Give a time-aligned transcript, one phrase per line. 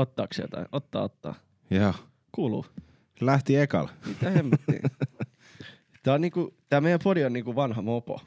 [0.00, 0.66] Ottaako se jotain?
[0.72, 1.34] Ottaa, ottaa.
[1.70, 1.94] Joo.
[2.32, 2.66] Kuuluu.
[3.20, 3.90] Lähti ekalla.
[4.06, 4.80] Mitä hemmettiä?
[6.02, 8.20] Tää, on niinku, tää meidän podi on niinku vanha mopo.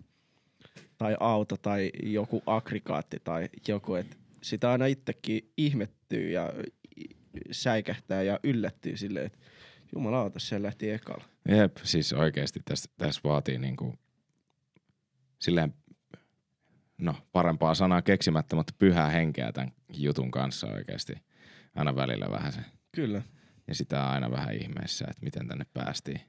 [0.98, 6.54] Tai auto tai joku aggregaatti tai joku, että sitä aina itsekin ihmettyy ja
[7.52, 9.40] säikähtää ja yllättyy silleen, että
[9.96, 11.24] jumalauta, se lähti ekalla.
[11.48, 13.94] Jep, siis oikeesti tässä täs vaatii niinku
[15.40, 15.74] silleen,
[16.98, 21.14] no parempaa sanaa keksimättä, mutta pyhää henkeä tämän jutun kanssa oikeesti.
[21.76, 22.60] Aina välillä vähän se.
[22.96, 23.22] Kyllä.
[23.68, 26.22] Ja sitä on aina vähän ihmeessä, että miten tänne päästiin.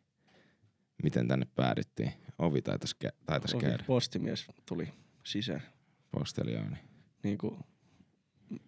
[1.02, 2.12] Miten tänne päädyttiin.
[2.38, 3.84] Ovi taitais, kä- taitais Ohi, käydä.
[3.86, 4.88] postimies tuli
[5.24, 5.62] sisään.
[6.10, 6.76] Posteliooni.
[7.22, 7.58] Niin kuin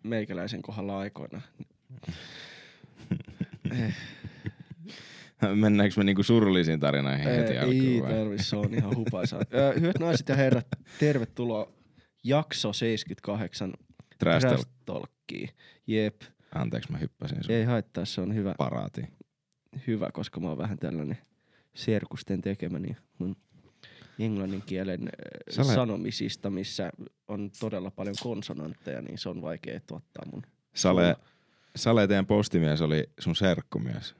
[0.02, 1.40] meikäläisen kohdalla aikoina.
[5.54, 8.12] Mennäänkö me niinku surullisiin tarinoihin heti ei, alkuun ei vai?
[8.12, 9.40] tarvi, se on ihan hupaisaa.
[9.80, 10.66] Hyvät naiset ja herrat,
[10.98, 11.72] tervetuloa
[12.24, 13.72] jakso 78
[14.18, 14.66] Trash.
[15.86, 16.22] Jep,
[16.54, 19.08] Anteeksi, mä hyppäsin sun ei haittaa, se on hyvä, paraatiin.
[19.86, 21.18] hyvä, koska mä oon vähän tällainen
[21.74, 23.36] serkusten tekemä, niin mun
[24.18, 25.00] englannin kielen
[25.50, 26.90] Sä Sä olet- sanomisista, missä
[27.28, 30.42] on todella paljon konsonantteja, niin se on vaikea tuottaa mun.
[30.74, 31.16] Sale,
[31.76, 34.14] Sale, teidän postimies oli sun serkkumies.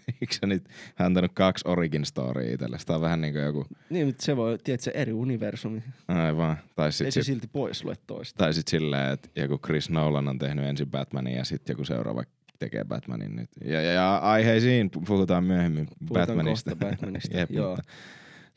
[0.20, 0.64] Eikö sä nyt
[0.98, 2.78] antanut kaksi origin storya itselle?
[2.86, 5.82] Tää on vähän niinku joku, Niin, mutta se voi, tiedätkö, eri universumi.
[6.08, 6.56] aivan.
[6.76, 8.38] Tai Ei sit, se sit, silti pois lue toista.
[8.38, 12.22] tai sit silleen, että joku Chris Nolan on tehnyt ensin Batmanin ja sitten joku seuraava
[12.58, 13.50] tekee Batmanin nyt.
[13.64, 16.70] Ja, ja, ja aiheisiin pu- puhutaan myöhemmin Puhutaan Batmanista.
[16.70, 17.76] kohta Batmanista, Jep, joo.
[17.76, 17.90] mutta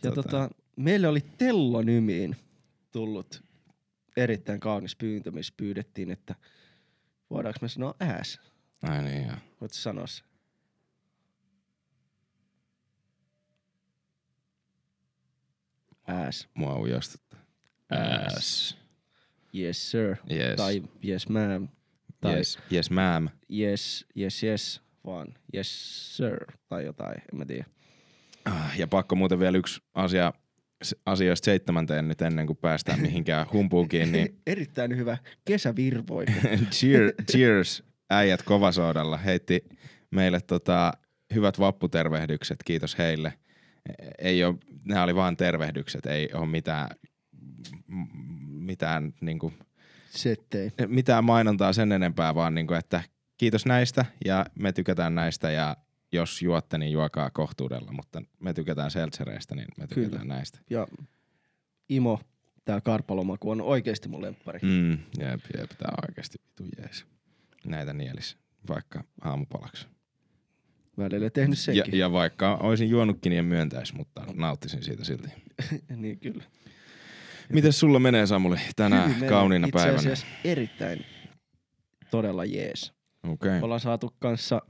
[0.04, 2.36] Ja tota- tota, meille oli Tellonymiin
[2.92, 3.44] tullut
[4.18, 6.36] erittäin kaunis pyyntö, missä pyydettiin, että
[7.30, 8.40] voidaanko me sanoa ääs?
[8.84, 9.36] Ai niin joo.
[9.62, 10.24] Voitko sanoa se?
[16.08, 16.48] Ääs.
[16.54, 17.40] Mua ujostuttaa.
[18.28, 18.78] Ass.
[19.56, 20.16] Yes sir.
[20.32, 20.56] Yes.
[20.58, 21.68] Tai yes ma'am.
[22.22, 22.60] Tai yes.
[22.74, 23.30] yes ma'am.
[23.60, 25.68] yes, yes, yes, vaan yes
[26.18, 26.38] sir.
[26.68, 27.66] Tai jotain, en mä tiedä.
[28.46, 30.34] Ah, Ja pakko muuten vielä yksi asia
[31.06, 36.34] asioista seitsemänteen nyt ennen kuin päästään mihinkään humpuukiin, niin Erittäin hyvä kesävirvoike.
[36.72, 39.66] cheer, cheers äijät kovasoodalla heitti
[40.12, 40.92] meille tota,
[41.34, 43.34] hyvät vapputervehdykset, kiitos heille.
[44.20, 46.90] Ei ole, nämä oli vaan tervehdykset, ei ole mitään,
[48.48, 49.54] mitään, niinku,
[50.10, 50.72] Settei.
[50.88, 53.04] mitään mainontaa sen enempää, vaan niinku, että
[53.38, 55.78] kiitos näistä ja me tykätään näistä ja
[56.12, 60.36] jos juotte, niin juokaa kohtuudella, mutta me tykätään seltsereistä, niin me tykätään Kyllä.
[60.36, 60.60] näistä.
[60.70, 60.88] Ja
[61.90, 62.20] Imo,
[62.66, 64.60] tää karpalomaku on oikeesti mun lemppari.
[64.62, 67.06] Mm, jep, jep, tää on oikeasti vitu jees.
[67.66, 68.38] Näitä nielis,
[68.70, 69.88] vaikka aamupalaksi.
[70.98, 72.00] Välillä tehnyt Ja, senkin.
[72.00, 75.28] ja vaikka olisin juonutkin, niin en myöntäisi, mutta nauttisin siitä silti.
[75.96, 76.44] niin kyllä.
[77.54, 79.98] Miten sulla menee Samuli tänä Hyvin kauniina Itse päivänä?
[79.98, 81.06] asiassa erittäin
[82.12, 82.94] todella jees.
[83.24, 83.60] Okei.
[83.62, 84.62] Ollaan saatu kanssa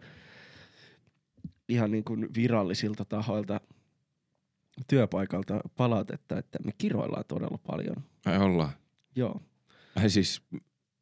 [1.69, 3.61] ihan niin kuin virallisilta tahoilta
[4.87, 7.95] työpaikalta palautetta, että me kiroillaan todella paljon.
[8.25, 8.71] Ai ollaan.
[9.15, 9.41] Joo.
[9.95, 10.41] Ai siis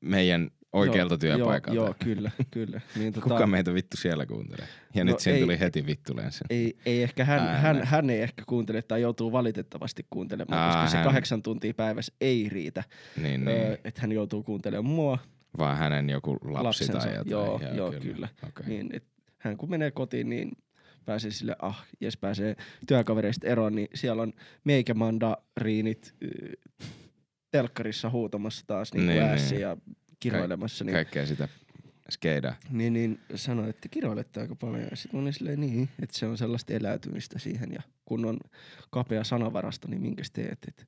[0.02, 1.76] meidän oikealta joo, työpaikalta.
[1.76, 2.82] Joo, joo kyllä, kyllä.
[3.00, 4.68] Niin, tota, Kuka meitä vittu siellä kuuntelee?
[4.96, 6.44] Ja No nyt siinä ei- tuli heti vittu lensi.
[6.50, 10.74] ei, ei ehkä hän, Ää, hän, hän, ei ehkä kuuntele tai joutuu valitettavasti kuuntelemaan, Aa,
[10.74, 11.06] koska se hän.
[11.06, 12.84] kahdeksan tuntia päivässä ei riitä.
[13.22, 13.78] Niin, Öö, niin.
[13.84, 15.18] että hän joutuu kuuntelemaan mua,
[15.58, 16.94] Vaan hänen joku lapsi lapsensa.
[16.94, 17.30] tai jotain.
[17.32, 18.28] Joo, joo, kyllä.
[18.48, 18.66] Okay.
[18.68, 19.04] niin et
[19.38, 20.52] hän kun menee kotiin, niin
[21.06, 22.56] pääsee sille, ah, jes pääsee
[22.88, 26.28] työkavereista eroon, niin siellä on meikämandariinit ö,
[27.52, 29.62] telkkarissa huutamassa taas niin Niin, niin, niin.
[29.62, 29.78] ja
[30.32, 30.84] kiroilemassa.
[30.84, 31.48] Niin, Kaikkea sitä
[32.10, 32.56] skeidaa.
[32.70, 34.88] niin, niin sanoi, että kiroilette aika paljon.
[34.92, 37.72] Ja sitten olin silleen niin, että se on sellaista eläytymistä siihen.
[37.72, 38.38] Ja kun on
[38.90, 40.60] kapea sanavarasto, niin minkäs teet?
[40.68, 40.86] Että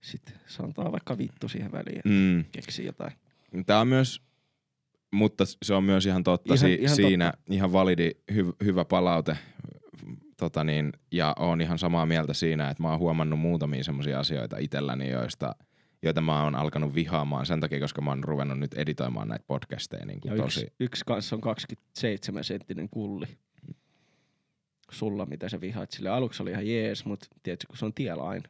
[0.00, 2.44] sitten sanotaan vaikka vittu siihen väliin, että Mm.
[2.52, 3.12] keksi jotain.
[3.66, 4.22] Tämä on myös,
[5.12, 9.38] mutta se on myös ihan totta Ihan- si- ihan siinä, ihan validi, hy- hyvä palaute.
[10.36, 14.58] Tota niin, ja on ihan samaa mieltä siinä, että mä oon huomannut muutamia semmoisia asioita
[14.58, 15.54] itselläni, joista,
[16.02, 20.06] joita mä oon alkanut vihaamaan sen takia, koska mä oon ruvennut nyt editoimaan näitä podcasteja
[20.06, 20.60] niin Ja kuin tosi.
[20.60, 23.26] yksi, yksi kanssa on 27 senttinen kulli.
[24.90, 26.08] Sulla, mitä sä vihaat sille.
[26.08, 28.48] Aluksi oli ihan jees, mutta tiedätkö, kun se on tiellä aina.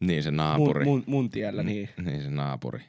[0.00, 0.84] Niin se Mun, naapuri.
[0.84, 1.88] mun, mun tiellä, niin.
[2.04, 2.80] Niin se naapuri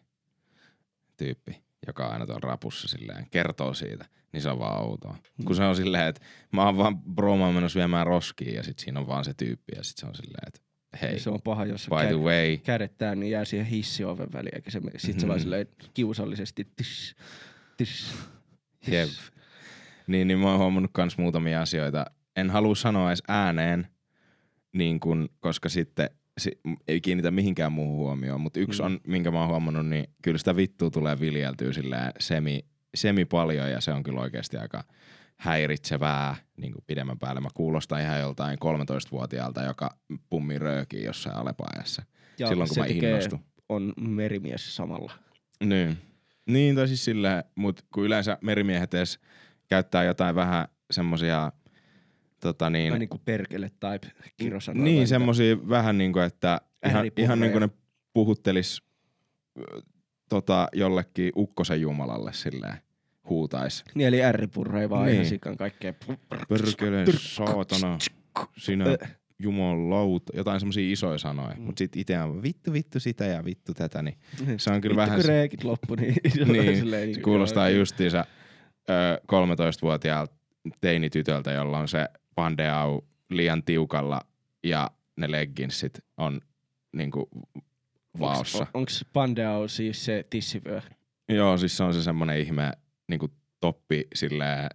[1.18, 5.18] tyyppi, joka aina tuolla rapussa silleen kertoo siitä, niin se on vaan outoa.
[5.38, 5.46] Mm.
[5.46, 6.22] Kun se on silleen, että
[6.52, 9.84] mä oon vaan bromaan menossa viemään roskiin ja sit siinä on vaan se tyyppi ja
[9.84, 10.60] sit se on silleen, että
[11.02, 14.56] hei, Se on paha, jos by the way, kädettää, niin jää siihen hissioven väliin.
[14.56, 15.28] Eikä se, sit se Mhm.
[15.28, 17.16] vaan silleen kiusallisesti tish,
[17.78, 18.14] tish,
[18.82, 18.94] tish.
[18.94, 19.10] Jep.
[20.08, 22.06] niin, niin mä oon huomannut kans muutamia asioita.
[22.36, 23.88] En halua sanoa edes ääneen,
[24.74, 26.52] niin kun, koska sitten si,
[26.88, 28.86] ei kiinnitä mihinkään muuhun huomioon, mutta yksi Mm.
[28.86, 32.66] on, minkä mä oon huomannut, niin kyllä sitä vittua tulee viljeltyä silleen semi,
[32.96, 34.84] semi paljon ja se on kyllä oikeasti aika
[35.40, 37.42] häiritsevää niin kuin pidemmän päälle.
[37.42, 39.98] Mä kuulostan ihan joltain 13-vuotiaalta, joka
[40.30, 42.04] pummi röökiä jossain alepaajassa.
[42.40, 43.40] Ja silloin kun se mä innostun.
[43.70, 45.14] On merimies samalla.
[45.64, 45.98] Niin.
[46.46, 49.20] Niin, tai siis silleen, mutta kun yleensä merimiehet edes
[49.68, 51.52] käyttää jotain vähän semmosia,
[52.40, 54.00] tota niin, Vähän niin kuin perkele tai
[54.38, 54.84] kirosanoja.
[54.84, 57.70] niin semmosia vähän niinku, että ihan, ihan niinku ne
[58.14, 58.84] puhuttelis
[60.30, 62.78] tota, jollekin ukkosen jumalalle silleen
[63.30, 63.84] huutais.
[63.96, 65.14] Niin eli ärripurre vaan Niin.
[65.14, 65.94] ihan sikan kaikkea.
[66.50, 67.98] Perkele, saatana,
[68.58, 68.86] sinä
[69.40, 71.56] jumalauta, jotain semmosia isoja sanoja.
[71.56, 71.62] Mm.
[71.62, 74.18] Mut sit ite on vittu, vittu sitä ja vittu tätä, niin
[74.58, 75.16] se on kyllä Vittu, vähän...
[75.16, 76.16] kun se- reekit loppu, niin,
[76.54, 78.26] Niin, silleen, Se kuulostaa joo, justiinsa
[78.90, 80.36] ö, 13-vuotiaalta
[80.82, 82.06] teinitytöltä, jolla on se
[82.36, 84.22] pandeau liian tiukalla
[84.64, 86.42] ja ne legginsit on
[86.96, 87.30] niinku
[88.20, 88.58] vaossa.
[88.58, 90.82] Onks, onks Pandeau siis se tissivyö?
[91.30, 92.72] Joo, siis se on se semmonen ihme
[93.10, 93.30] niinku
[93.60, 94.70] toppi silleen,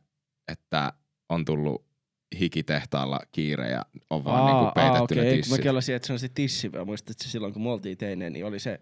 [0.52, 0.92] että
[1.28, 1.84] on tullut
[2.40, 5.16] hikitehtaalla kiire ja on vaan niinku peitetty okei.
[5.16, 5.58] ne Kun tissit.
[5.58, 6.84] Mä kelasin, että se on se tissivyö.
[6.84, 8.80] Muistat, että silloin kun me oltiin teineen, niin oli se,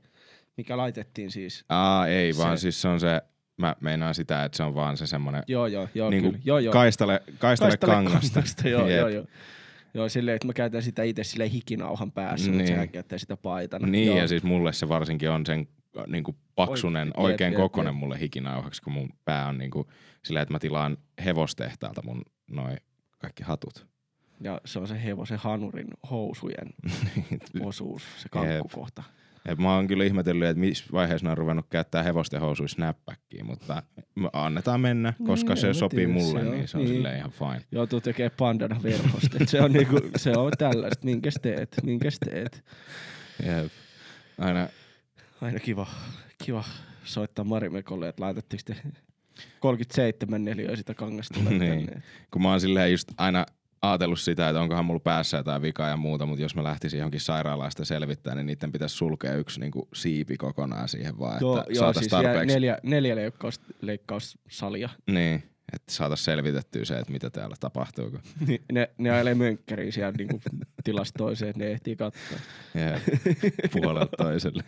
[0.56, 1.64] mikä laitettiin siis.
[1.68, 3.22] Aa, ei se- vaan siis se on se,
[3.56, 6.42] mä meinaan sitä, että se on vaan se semmonen Joo, joo, joo, Niinku kyllä.
[6.44, 6.72] Joo, joo.
[6.72, 8.34] kaistale, kaistale, Kaistalle kangasta.
[8.34, 9.24] kangasta, joo, joo, joo.
[9.94, 12.52] Joo, silleen, että mä käytän sitä itse silleen hikinauhan päässä, niin.
[12.54, 12.74] mutta Niin.
[12.74, 13.86] sehän käyttää sitä paitana.
[13.86, 14.18] Niin, joo.
[14.18, 18.20] ja siis mulle se varsinkin on sen äh, niinku paksunen, Oi, jep, oikein kokonen mulle
[18.20, 19.90] hikinauhaksi, kun mun pää on niinku
[20.24, 22.76] sillä, että mä tilaan hevostehtaalta mun noin
[23.18, 23.86] kaikki hatut.
[24.40, 26.68] Ja se on se hevosen hanurin housujen
[27.68, 29.02] osuus, se kankkukohta.
[29.46, 33.44] Et mä oon kyllä ihmetellyt, että missä vaiheessa ne on ruvennut käyttää hevosten housuissa snapbackia,
[33.44, 33.82] mutta
[34.14, 36.94] me annetaan mennä, koska Niin, se sopii tiedä, mulle, se on- niin se on niin.
[36.94, 37.64] silleen ihan fine.
[37.72, 39.38] Joutuu tekemään pandana verhosta.
[39.46, 41.04] Se on niinku, se on tällaista.
[41.04, 41.76] Minkäs teet?
[41.82, 42.64] Minkäs teet?
[43.46, 43.72] Jep.
[44.38, 44.68] Aina,
[45.42, 45.86] Aina kiva,
[46.44, 46.64] kiva
[47.04, 48.76] soittaa Marimekolle, että laitatteko te
[49.60, 52.02] 37 neliöä sitä kangasta Niin.
[52.30, 53.46] kun mä oon silleen just aina
[53.82, 57.20] ajatellut sitä, että onkohan mulla päässä jotain vikaa ja muuta, mutta jos mä lähtisin johonkin
[57.20, 61.72] sairaalaan sitä selvittää, niin niiden pitäisi sulkea yksi niinku siipi kokonaan siihen vaan, Joo, että
[61.72, 62.54] joo siis tarpeeksi.
[62.54, 64.88] neljä, neljä leikkaus, leikkaussalia.
[65.10, 65.42] Niin,
[65.72, 68.10] että saatais selvitettyä se, että mitä täällä tapahtuu.
[68.10, 68.20] Kun...
[68.46, 70.40] Niin ne, ne ajelee mönkkäriin siellä niinku
[70.84, 72.38] tilasta toiseen, että ne ehtii katsoa.
[72.76, 73.00] Yeah.
[73.72, 74.62] puolelta toiselle.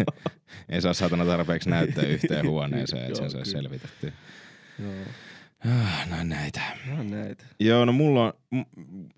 [0.69, 3.45] Ei saa saatana tarpeeksi näyttää yhteen huoneeseen, että sen kyllä.
[3.45, 4.12] selvitettyä.
[4.83, 4.93] Joo,
[5.69, 6.61] Ah, no näitä.
[6.97, 7.45] no näitä.
[7.61, 8.65] Joo, no mulla on...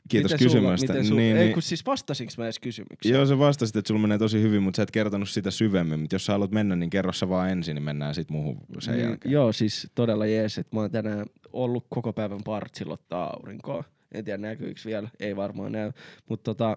[0.08, 0.86] Kiitos Miten sulla- kysymästä.
[0.92, 3.14] Miten sulla, niin, ei niin, kun siis vastasinko mä edes kysymykseen?
[3.14, 6.00] Joo, sä vastasit, että sulla menee tosi hyvin, mutta sä et kertonut sitä syvemmin.
[6.00, 8.94] Mutta jos sä haluat mennä, niin kerro sä vaan ensin, niin mennään sit muuhun sen
[8.94, 9.32] Niin, jälkeen.
[9.32, 11.26] Joo, siis todella jees, että mä oon tänään
[11.62, 13.84] ollut koko päivän partsilla ottaa aurinkoa.
[14.12, 15.92] En tiedä näkyykö vielä, ei varmaan näy,
[16.28, 16.76] mutta tota,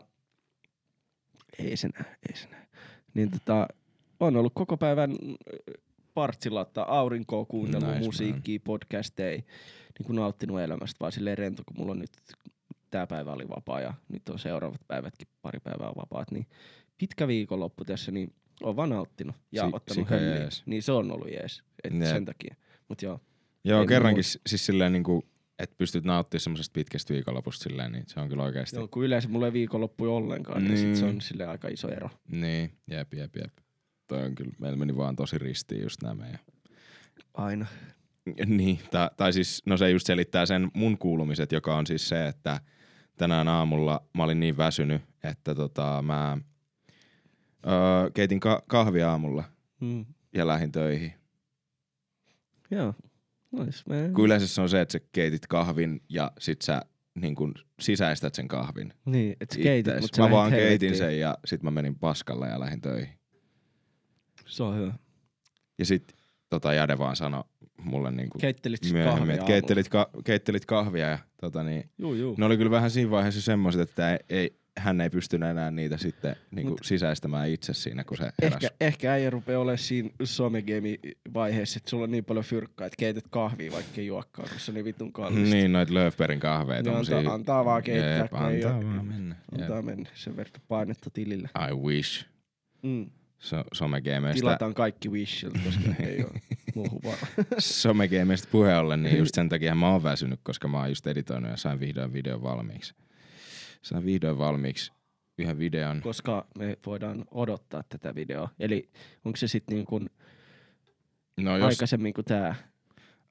[1.60, 2.66] ei se näy, ei se näy.
[3.14, 3.68] Niin tota,
[4.20, 5.36] on ollut koko päivän mm,
[6.14, 9.42] partsilla ottaa aurinkoa, kuunnellut Nice, musiikkia, podcasteja,
[10.00, 12.12] niin kuin nauttinut elämästä, vaan silleen rento, kun mulla on nyt
[12.90, 16.48] tää päivä oli vapaa ja nyt on seuraavat päivätkin pari päivää vapaat, niin
[16.98, 18.34] pitkä viikonloppu tässä, niin
[18.64, 20.50] on vaan nauttinut ja Si- ottanut hölliä.
[20.66, 22.56] Niin se on ollut jees, et sen takia.
[22.88, 23.20] Mut joo,
[23.64, 25.26] Joo, Ei kerrankin s- siis silleen niinku,
[25.60, 28.76] että pystyt nauttimaan semmoisesta pitkästä viikonlopusta silleen, niin se on kyllä oikeasti.
[28.76, 31.16] joo, kun yleensä mulla ei viikonloppuja ollenkaan, niin, sit se Niin.
[31.16, 32.10] on sille aika iso ero.
[32.32, 33.54] Niin, jep, jep, jep.
[34.08, 36.40] Toi on kyllä, meillä meni vaan tosi ristiin just nämä meidän.
[37.34, 37.66] Aina.
[38.46, 42.28] Niin, tai, tai siis, no se just selittää sen mun kuulumiset, joka on siis se,
[42.28, 42.62] että
[43.18, 46.38] tänään aamulla mä olin niin väsynyt, että tota mä
[47.68, 49.44] öö, keitin ka- kahvia aamulla
[49.80, 50.06] Mm.
[50.34, 51.14] ja lähdin töihin.
[52.72, 52.94] Joo.
[53.52, 53.96] Nois, mä...
[54.16, 56.82] Kun yleensä se on se, että sä keitit kahvin ja sit sä
[57.16, 58.94] niin kun sisäistät sen kahvin.
[59.06, 60.02] Niin, et sä keitit, ittees.
[60.02, 63.20] mut sä Mä vaan keitin sen ja sit mä menin paskalle ja lähdin töihin.
[64.46, 64.94] Se on hyvä.
[65.80, 66.14] Ja sit
[66.50, 67.44] tota Jade vaan sanoi
[67.84, 72.14] mulle niin kuin Keittelit myöhemmin, kahvia että keittelit, ka- keittelit kahvia ja tota niin, Juu,
[72.14, 72.36] juu.
[72.38, 75.98] ne oli kyllä vähän siinä vaiheessa semmoiset, että ei, ei, hän ei pystynyt enää niitä
[75.98, 78.32] sitten niin kuin Mut- sisäistämään itse siinä, kun se.
[78.42, 83.24] Ehkä, ehkä äijä rupeaa olemaan siinä somegame-vaiheessa, että sulla on niin paljon fyrkkaa, että keität
[83.30, 85.56] kahvia, vaikka ei juokkaan, koska se on niin vitun kallista.
[85.56, 86.82] Niin, noit Löfbergin kahveja.
[86.82, 89.36] Niin tommosia- antaa- antaa vaan keittää, kun ei antaa vaan mennä.
[89.62, 91.50] Antaa mennä sen verran painetta tilille.
[91.70, 92.26] I wish.
[92.84, 93.10] Mm.
[93.40, 96.42] So, somegameista, Tilataan kaikki Wishilta, koska ei ole
[96.76, 97.18] muuhun vaan.
[97.60, 101.52] somegameista puheen ollen, niin just sen takia mä oon väsynyt, koska mä oon just editoinut
[101.52, 102.94] ja sain vihdoin videon valmiiksi.
[103.82, 104.92] Sain vihdoin valmiiksi
[105.38, 106.02] yhden videon.
[106.02, 108.50] koska me voidaan odottaa tätä videoa.
[108.60, 108.90] Eli
[109.26, 110.10] onko se sitten niin kuin
[111.38, 112.56] No, jos, aikaisemmin kuin tämä?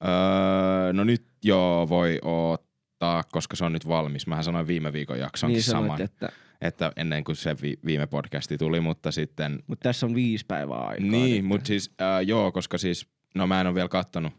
[0.05, 4.27] öö, no nyt joo voi ottaa, koska se on nyt valmis.
[4.27, 5.83] Mähän sanoin viime viikon jaksonkin Niin saman.
[5.85, 6.29] sanoit, että
[6.61, 9.63] että ennen kuin se vi- viime podcasti tuli, mutta sitten...
[9.67, 11.07] Mutta tässä on viisi päivää aikaa.
[11.11, 14.33] Niin, mutta siis äh, joo, koska siis, no mä en ole vielä kattonut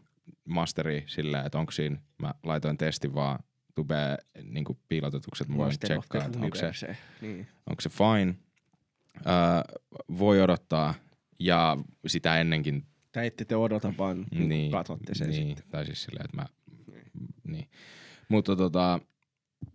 [0.48, 3.38] masteria silleen, että onko siinä, mä laitoin testin vaan
[3.74, 6.96] tubeen niin piilotetukset, mä voin tsekkaa, että onko se, Universe.
[7.20, 7.46] Niin.
[7.70, 8.34] onko se fine.
[9.16, 9.80] Äh,
[10.18, 10.94] voi odottaa,
[11.38, 14.48] ja sitä ennenkin Tai ette te odota, vaan niin.
[14.48, 15.70] niin, katsotte sen niin, sitten.
[15.70, 16.46] Tai siis silleen, että mä,
[17.48, 17.68] niin.
[18.28, 19.00] Mutta tota,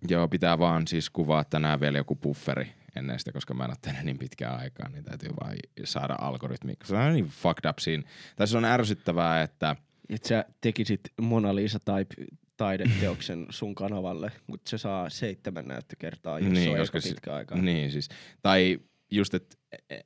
[0.08, 3.78] joo, pitää vaan siis kuvaa tänään vielä joku bufferi ennen sitä, koska mä en ole
[3.82, 6.74] tehnyt niin pitkään aikaa, niin täytyy vaan saada algoritmi.
[6.84, 8.04] Se on niin fucked up siinä.
[8.36, 9.75] Tai se on ärsyttävää, että
[10.10, 12.25] Että sä tekisit Mona Lisa type
[12.58, 17.10] taideteoksen sun kanavalle, mutta se saa seitsemän näyttökertaa, jos Niin, se on koska aika si-
[17.10, 17.56] pitkä aika.
[17.56, 18.10] Niin siis.
[18.42, 18.80] Tai
[19.12, 19.56] just, että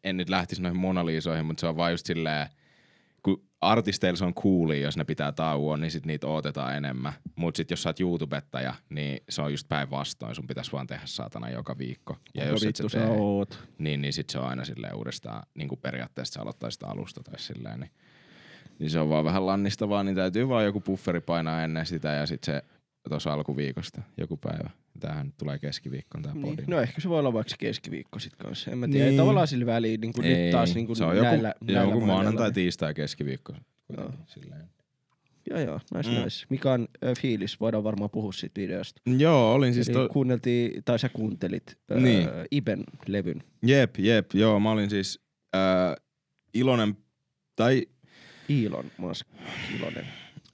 [0.04, 2.48] en nyt lähtisi noihin monaliisoihin, mutta se on vaan just silleen,
[3.24, 7.14] kun artisteilla se on cooli, jos ne pitää tauoa, niin sit niitä odotetaan enemmän.
[7.36, 10.36] Mutta sit jos sä oot YouTubettaja, niin se on just päinvastoin.
[10.36, 12.18] Sun pitäisi vaan tehdä saatana joka viikko.
[12.36, 13.60] Ja Onko jos et vittu sä sä tee, oot?
[13.78, 17.40] niin, niin sit se on aina silleen uudestaan, niin kuin periaatteessa sä aloittaisit alusta tai
[17.40, 17.92] silleen, niin,
[18.80, 22.26] niin se on vaan vähän lannistavaa, niin täytyy vaan joku bufferi painaa ennen sitä ja
[22.26, 22.62] sit se
[23.10, 24.70] tuossa alkuviikosta joku päivä.
[25.00, 26.42] Tämähän nyt tulee keskiviikkoon tää Niin.
[26.56, 26.64] podi.
[26.68, 28.72] No ehkä se voi olla vaikka keskiviikko sit kanssa.
[28.72, 29.06] En mä tiedä.
[29.06, 29.18] Niin.
[29.18, 32.06] Tavallaan sillä väliin niin Ei, nyt taas niin kuin se on joku, näillä, näillä joku
[32.06, 33.54] maanantai, tiistai, keskiviikko.
[33.98, 34.12] Joo.
[34.26, 34.70] Silleen.
[35.50, 36.16] Joo, joo, nice, Mm.
[36.24, 36.46] nice.
[36.50, 37.60] Mikä on ö, fiilis?
[37.60, 39.02] Voidaan varmaan puhua siitä videosta.
[39.18, 40.10] Joo, olin siis Eli to...
[40.10, 42.30] kuunneltiin, tai sä kuuntelit öö, Niin.
[42.52, 43.44] Iben levyn.
[43.64, 45.20] Jep, jep, joo, mä olin siis
[45.56, 45.96] äh,
[46.54, 46.98] iloinen,
[47.56, 47.86] tai
[48.50, 49.28] Elon Musk,
[49.80, 50.06] iloinen.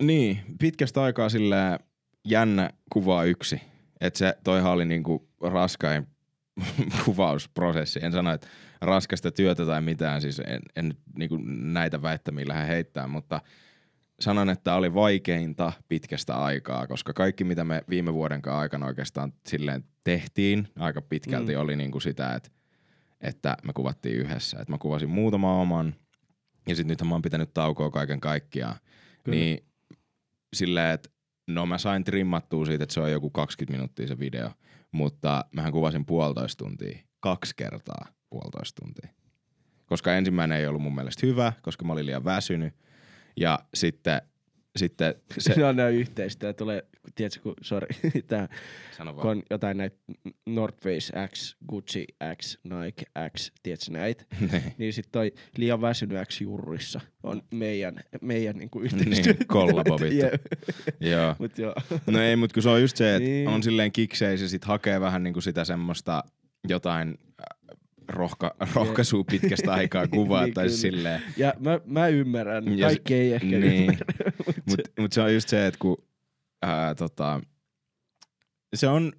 [0.01, 1.79] niin, pitkästä aikaa silleen
[2.25, 3.61] jännä kuvaa yksi.
[4.01, 6.07] Että se toihan oli niinku raskain
[7.05, 7.99] kuvausprosessi.
[8.03, 8.47] En sano, että
[8.81, 13.41] raskasta työtä tai mitään, siis en, en niinku näitä väittämiä lähde heittää, mutta
[14.19, 19.83] sanon, että oli vaikeinta pitkästä aikaa, koska kaikki mitä me viime vuoden aikana oikeastaan silleen
[20.03, 21.61] tehtiin aika pitkälti mm.
[21.61, 22.49] Oli niinku sitä, että,
[23.21, 24.57] että me kuvattiin yhdessä.
[24.59, 25.95] Että mä kuvasin muutama oman
[26.67, 28.75] ja sitten nythän mä oon pitänyt taukoa kaiken kaikkiaan.
[29.23, 29.35] Kyllä.
[29.35, 29.65] Niin
[30.55, 31.09] silleen, että
[31.47, 34.49] no mä sain trimmattua siitä, että se on joku 20 minuuttia se video,
[34.91, 39.09] mutta mähän kuvasin puolitoista tuntia, kaksi kertaa puolitoista tuntia.
[39.85, 42.73] Koska ensimmäinen ei ollut mun mielestä hyvä, koska mä olin liian väsynyt.
[43.37, 44.21] Ja sitten,
[44.75, 45.53] sitten se...
[45.55, 46.53] Se on näin yhteistä.
[46.53, 47.87] Tulee, tiedätkö, kun, sorry,
[48.27, 48.47] tää,
[48.97, 49.37] Sano kun vaan.
[49.37, 49.95] on jotain näitä
[50.45, 52.05] North Face X, Gucci
[52.41, 53.05] X, Nike
[53.37, 54.23] X, tiedätkö näitä?
[54.51, 54.63] Niin.
[54.77, 59.33] Niin sit toi liian väsynyt X jurrissa on meidän, meidän niinku Niin, yhteistyö.
[59.47, 60.15] kollabo vittu.
[60.17, 60.41] Jep.
[60.99, 61.35] Joo.
[61.39, 61.75] Mut joo.
[62.07, 63.47] No ei, mutta kun se on just se, että Niin.
[63.47, 66.23] on silleen kikseis ja sit hakee vähän niinku sitä semmoista
[66.67, 70.77] jotain äh, rohka, rohkaisua pitkästä aikaa kuvaa Niin, tai kyllä.
[70.77, 71.21] silleen.
[71.37, 72.63] Ja mä, mä ymmärrän.
[72.81, 73.81] Kaikki ei ehkä niin.
[73.81, 74.31] ymmärrä.
[74.45, 75.97] Mut Mut, mut se on just se, että kun
[76.65, 77.41] ää, tota,
[78.75, 79.13] se on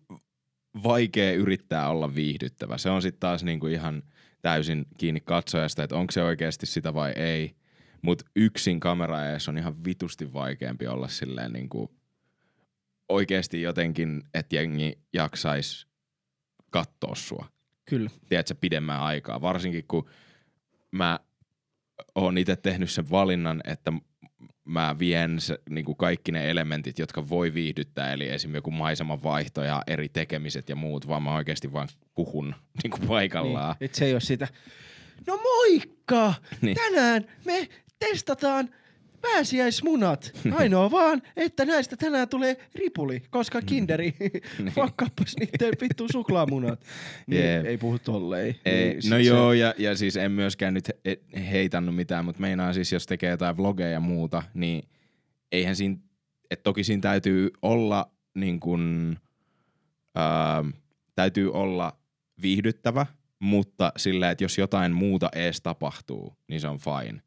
[0.83, 2.79] vaikea yrittää olla viihdyttävä.
[2.79, 4.03] Se on sitten taas niinku ihan
[4.43, 7.57] täysin kiinni katsojasta, että onko se oikeasti sitä vai ei.
[8.03, 11.95] Mutta yksin kamera ees on ihan vitusti vaikeampi olla silleen niinku
[13.09, 15.87] oikeasti jotenkin, että jengi jaksais
[16.71, 17.49] katsoa sua
[17.85, 18.11] Kyllä.
[18.29, 19.41] tiedätkö, pidemmän aikaa.
[19.41, 20.11] Varsinkin kun
[20.93, 21.21] mä
[22.15, 23.93] oon itse tehnyt sen valinnan, että
[24.67, 29.23] mä vien se, niin kuin kaikki ne elementit, jotka voi viihdyttää, eli esimerkiksi joku maiseman
[29.23, 33.77] vaihto ja eri tekemiset ja muut, vaan mä oikeasti vaan puhun niin kuin paikallaan.
[33.81, 33.85] Niin.
[33.85, 34.49] Et se ei ole sitä,
[35.27, 36.35] no moikka!
[36.61, 36.77] Niin.
[36.77, 37.69] Tänään me
[37.99, 38.71] testataan
[39.33, 40.33] pääsiäismunat.
[40.53, 44.73] Ainoa vaan, että näistä tänään tulee ripuli, koska kinderi Niin.
[44.75, 46.81] fuckappas niiden vittu suklaamunat.
[47.27, 47.67] Niin Jep.
[47.67, 48.55] ei puhu tolleen.
[48.65, 52.41] Ei, Niin no se- joo, ja, ja siis en myöskään nyt he, heitannut mitään, mutta
[52.41, 54.89] meinaa siis, jos tekee jotain vlogeja ja muuta, niin
[55.53, 55.97] eihän siinä,
[56.51, 59.17] että toki siinä täytyy olla niin kuin,
[60.15, 60.65] ää,
[61.15, 61.99] täytyy olla
[62.43, 63.07] viihdyttävä,
[63.39, 67.23] mutta sillä, että jos jotain muuta ees tapahtuu, niin se on fine.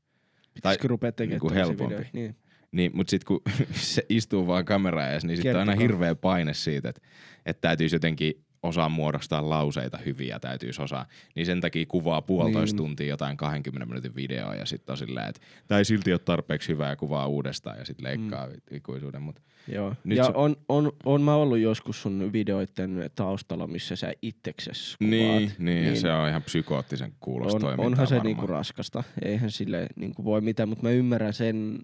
[0.61, 1.93] Pitäisikö rupea tekemään tällaisia helpompi.
[1.93, 2.09] videoita?
[2.13, 2.35] Niin.
[2.71, 3.41] Niin, mutta sitten kun
[3.93, 7.01] se istuu vaan kamera ees, niin sitten on aina hirveä paine siitä, että,
[7.45, 11.05] että täytyisi jotenkin osaa muodostaa lauseita hyviä, täytyisi osaa.
[11.35, 12.77] Niin sen takia kuvaa puolitoista Niin.
[12.77, 16.69] tuntia jotain 20 minuutin videoa ja sitten on silleen, että tämä ei silti ole tarpeeksi
[16.69, 18.53] hyvää kuvaa uudestaan ja sitten leikkaa mm.
[18.71, 19.21] ikuisuuden.
[19.21, 19.95] Mut Joo.
[20.03, 24.95] Nyt ja se- on, on, on mä ollut joskus sun videoiden taustalla, missä sä itsekses
[24.97, 25.09] kuvaat.
[25.11, 28.25] niin, niin, niin, se on ihan psykoottisen kuulosta on, onhan se varmaan.
[28.25, 29.03] niinku raskasta.
[29.25, 31.79] Eihän sille niinku voi mitään, mutta mä ymmärrän sen,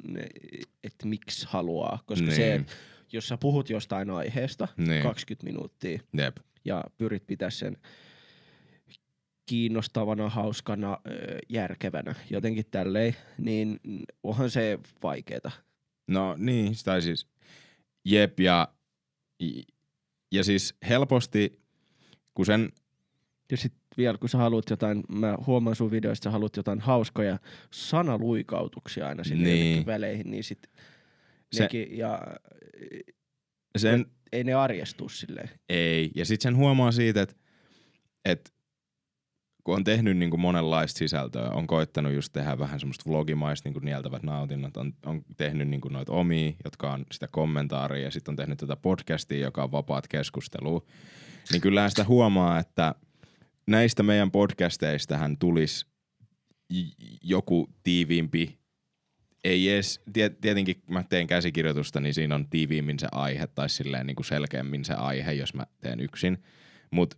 [0.83, 1.99] että miksi haluaa.
[2.05, 2.35] Koska Niin.
[2.35, 2.65] se,
[3.11, 5.03] jos sä puhut jostain aiheesta Niin.
[5.03, 6.37] 20 minuuttia Jep.
[6.65, 7.77] Ja pyrit pitää sen
[9.45, 10.97] kiinnostavana, hauskana,
[11.49, 13.79] järkevänä, jotenkin tälleen, niin
[14.23, 15.51] onhan se vaikeeta.
[16.07, 17.27] No niin, tai siis
[18.05, 18.67] jep ja,
[20.31, 21.59] ja siis helposti,
[22.33, 22.71] kun sen
[23.51, 27.39] Ja sit vielä kun sä haluat jotain, mä huomaan sun videoista, sä haluat jotain hauskoja
[27.71, 29.85] sanaluikautuksia aina sinne niin.
[29.85, 30.67] väleihin, niin sit
[31.51, 32.21] Se- nekin, ja
[33.75, 35.49] Sen, ei ne arjestu silleen.
[35.69, 36.11] Ei.
[36.15, 37.35] Ja sitten sen huomaa siitä, että
[38.25, 38.53] et,
[39.63, 43.73] kun on tehnyt niin kuin monenlaista sisältöä, on koittanut just tehdä vähän semmoista vlogimaista niin
[43.73, 48.11] kuin nieltävät nautinnot, on, on tehnyt niin kuin noita omia, jotka on sitä kommentaaria, ja
[48.11, 50.85] sitten on tehnyt tätä podcastia, joka on vapaat keskustelua,
[51.51, 52.95] niin kyllähän sitä huomaa, että
[53.67, 55.85] näistä meidän podcasteistähän tulisi
[57.23, 58.59] joku tiiviimpi
[59.45, 63.69] ei edes, tiet, tietenkin kun mä teen käsikirjoitusta, niin siinä on tiiviimmin se aihe tai
[63.69, 66.37] silleen niin kuin selkeämmin se aihe, jos mä teen yksin.
[66.91, 67.17] Mutta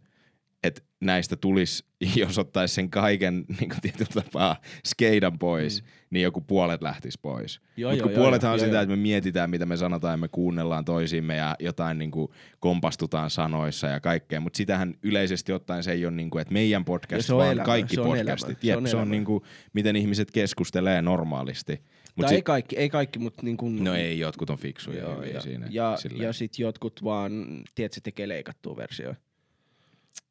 [0.64, 4.56] et näistä tulisi, jos ottaisi sen kaiken niin kuin tietyllä tapaa
[4.86, 5.88] skeidan pois, mm.
[6.10, 7.62] niin joku puolet lähtisi pois.
[7.78, 8.84] Joo, Mutta kun joo, puolethan joo, on joo, sitä, joo.
[8.84, 13.30] että me mietitään, mitä me sanotaan ja me kuunnellaan toisiimme ja jotain niin kuin kompastutaan
[13.30, 14.42] sanoissa ja kaikkea.
[14.42, 17.52] Mutta sitähän yleisesti ottaen se ei ole, niin kuin, että meidän podcast, se on vaan
[17.52, 18.48] elämä, kaikki se on podcastit.
[18.48, 19.44] elämä, se Jep, on se on niin kuin,
[19.74, 21.82] miten ihmiset keskustelee normaalisti.
[22.18, 23.84] Mut tai sit- ei kaikki, ei kaikki, mutta niin kuin...
[23.84, 25.68] No ei, jotkut on fiksuja Joo, ja, siinä.
[25.70, 26.24] ja, silleen.
[26.26, 29.22] ja sit jotkut vaan, tiedätkö, tekee leikattua versioita.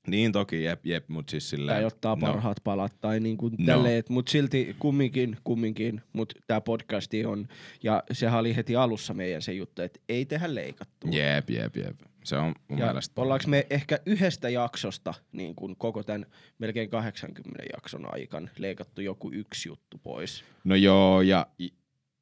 [0.06, 1.76] Niin toki, jep, jep, mut siis silleen.
[1.76, 3.66] Tai ottaa no, parhaat palat tai niin kuin No.
[3.66, 7.48] tälleen, mutta silti kumminkin, kumminkin, mutta tämä podcasti on,
[7.82, 11.10] ja sehän oli heti alussa meidän se juttu, että ei tehdä leikattua.
[11.10, 11.96] Jep, jep, jep.
[12.26, 13.20] Se on mun ja mielestä.
[13.20, 16.26] ollaanko me ehkä yhdestä jaksosta niin kuin koko tämän
[16.58, 20.44] melkein 80 jakson aikan leikattu joku yksi juttu pois?
[20.64, 21.74] No joo, ja i-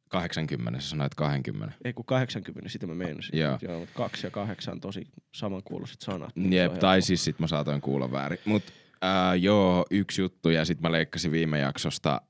[0.08, 1.74] 80, sä sanoit 20.
[1.84, 3.38] Ei kun 80, sitä mä meinasin.
[3.38, 3.58] Joo.
[3.62, 6.36] Joo mutta kaksi ja kahdeksan tosi samankuuloiset sanat.
[6.36, 7.06] niin Jep, tai helppo.
[7.06, 8.38] siis sit mä saatoin kuulla väärin.
[8.44, 8.62] Mut
[9.02, 12.20] ää, joo, yksi juttu ja sit mä leikkasin viime jaksosta,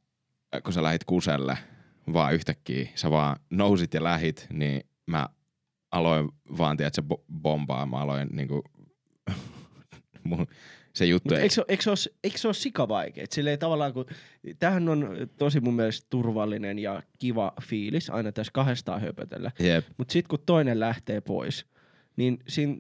[0.54, 1.58] äh, kun sä lähit kuselle
[2.12, 5.28] vaan yhtäkkiä, sä vaan nousit ja lähit, niin mä
[5.94, 8.62] aloin vaan, tiedät, se bo- bombaa, mä aloin niinku,
[10.24, 10.46] mun,
[10.92, 13.32] se juttu eikö, se, eikö, se ole, eikö se ole sikavaikeet?
[13.32, 14.06] Silleen tavallaan, kun
[14.58, 15.08] tämähän on
[15.38, 19.50] tosi mun mielestä turvallinen ja kiva fiilis aina tässä kahdestaan höpötellä.
[19.58, 21.66] jep, Mutta sitten kun toinen lähtee pois,
[22.16, 22.76] niin siinä,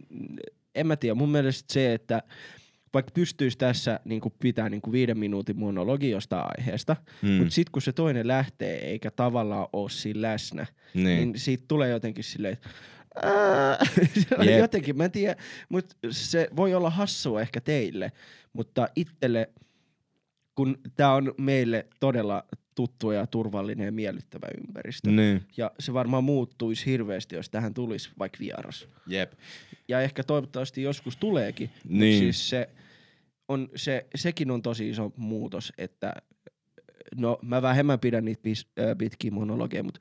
[0.74, 2.22] en mä tiedä, mun mielestä se, että
[2.94, 7.30] vaikka pystyisi tässä niin pitää niin viiden minuutin monologi jostain aiheesta, mm.
[7.30, 11.04] mutta sitten kun se toinen lähtee eikä tavallaan ole siinä läsnä, niin.
[11.04, 12.68] niin, niin siitä tulee jotenkin silleen, että
[14.44, 14.58] Jep.
[14.58, 15.36] jotenkin, mä en tiedä,
[15.68, 18.12] mutta se voi olla hassua ehkä teille,
[18.52, 19.50] mutta itselle,
[20.54, 25.42] kun tämä on meille todella tuttu ja turvallinen ja miellyttävä ympäristö, niin.
[25.56, 28.88] ja se varmaan muuttuisi hirveästi, jos tähän tulisi vaikka vieras.
[29.06, 29.32] Jep.
[29.88, 31.70] Ja ehkä toivottavasti joskus tuleekin.
[31.88, 32.18] Niin.
[32.18, 32.68] Siis se
[33.48, 36.14] on, se, sekin on tosi iso muutos, että
[37.16, 40.00] no mä vähemmän pidän niitä pis, äh, pitkiä monologeja, mutta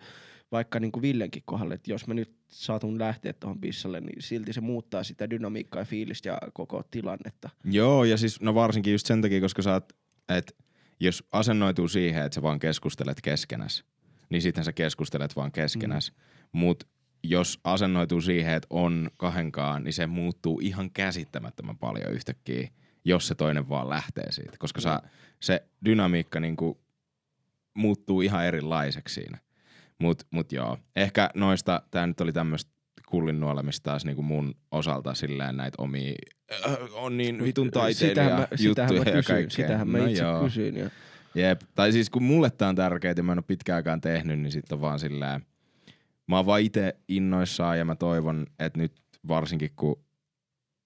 [0.53, 4.53] vaikka niin kuin Villenkin kohdalle, että jos mä nyt saatun lähteä tuohon pissalle, niin silti
[4.53, 7.49] se muuttaa sitä dynamiikkaa ja fiilistä ja koko tilannetta.
[7.63, 9.93] Joo, ja siis no varsinkin just sen takia, koska sä oot,
[10.29, 10.53] että
[10.99, 13.83] jos asennoituu siihen, että sä vaan keskustelet keskenäs,
[14.29, 16.11] niin sitten sä keskustelet vaan keskenäs.
[16.11, 16.59] Mm.
[16.59, 16.83] Mut
[17.23, 22.69] jos asennoituu siihen, että on kahdenkaan, niin se muuttuu ihan käsittämättömän paljon yhtäkkiä,
[23.05, 24.57] jos se toinen vaan lähtee siitä.
[24.59, 25.01] Koska sä,
[25.39, 26.81] se dynamiikka niinku
[27.73, 29.37] muuttuu ihan erilaiseksi siinä.
[29.99, 32.71] Mut, mut joo, ehkä noista, tää nyt oli tämmöistä
[33.07, 36.13] kullin nuolemista taas niinku mun osalta silleen näitä omia,
[36.67, 39.55] äh, on niin vitun taiteilija sitähän mä, sitähän mä juttuja ja kysyin, kaikkea.
[39.65, 40.43] sitähän mä No itse joo.
[40.43, 40.75] kysyin.
[40.75, 40.89] Ja,
[41.35, 41.61] Jep.
[41.75, 44.51] Tai siis kun mulle tää on tärkeää ja mä en ole pitkään aikaan tehnyt, niin
[44.51, 45.45] sitten on vaan silleen,
[46.27, 48.93] mä oon vaan itse innoissaan ja mä toivon, että nyt
[49.27, 50.03] varsinkin kun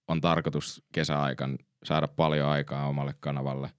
[0.08, 3.70] on tarkoitus kesäaikan saada paljon aikaa omalle kanavalle.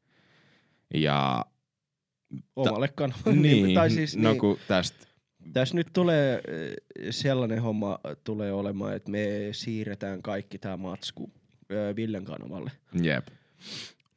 [0.95, 1.45] Ja
[2.57, 3.41] omalle kanavalle.
[3.49, 5.07] niin, tai siis, no niin, kun tästä,
[5.53, 6.43] Tässä nyt tulee äh,
[7.11, 11.31] sellainen homma tulee olemaan, että me siirretään kaikki tämä matsku
[11.73, 12.71] äh, Villen kanavalle.
[13.03, 13.27] jep.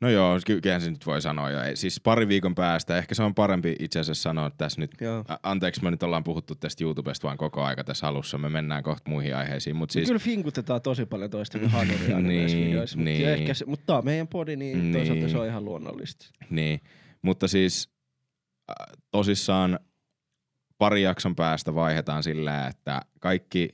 [0.02, 1.60] No joo, ky- kyllähän se nyt voi sanoa jo.
[1.76, 4.92] Siis pari viikon päästä, ehkä se on parempi itse asiassa sanoa tässä nyt.
[5.02, 5.26] Joo.
[5.44, 8.38] Anteeksi, me nyt ollaan puhuttu tästä YouTubesta vaan koko aika tässä alussa.
[8.38, 10.08] Me mennään kohta muihin aiheisiin, mutta Siis...
[10.08, 13.30] Kyllä finkutetaan tosi paljon toistamme hanuria Niin, niin, mutta, niin.
[13.30, 14.92] ehkä se, mutta tää on meidän podi, niin, Niin.
[14.92, 16.26] niin, toisaalta se on ihan luonnollista.
[16.50, 16.80] Niin,
[17.22, 17.90] mutta siis
[19.12, 19.80] tosissaan
[20.82, 23.70] pari jakson päästä vaihdetaan sillä, että kaikki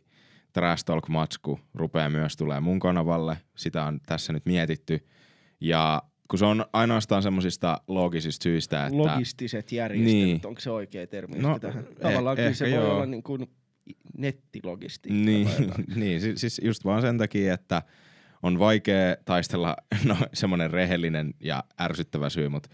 [0.53, 3.37] Trash Talk Matsku rupeaa myös tulee mun kanavalle.
[3.55, 5.07] Sitä on tässä nyt mietitty.
[5.61, 8.97] Ja kun se on ainoastaan semmoisista loogisista syistä, että...
[8.97, 10.41] Logistiset järjestelyt, Niin.
[10.45, 11.83] onko se oikea termi No, tähän?
[11.83, 12.93] eh- Tavallaan kyllä se voi joo.
[12.95, 13.47] olla niin kuin
[14.17, 15.25] nettilogistiikka.
[15.25, 15.47] Niin,
[15.95, 17.81] niin siis, siis just vaan sen takia, että
[18.43, 22.69] on vaikea taistella, no semmoinen rehellinen ja ärsyttävä syy, mutta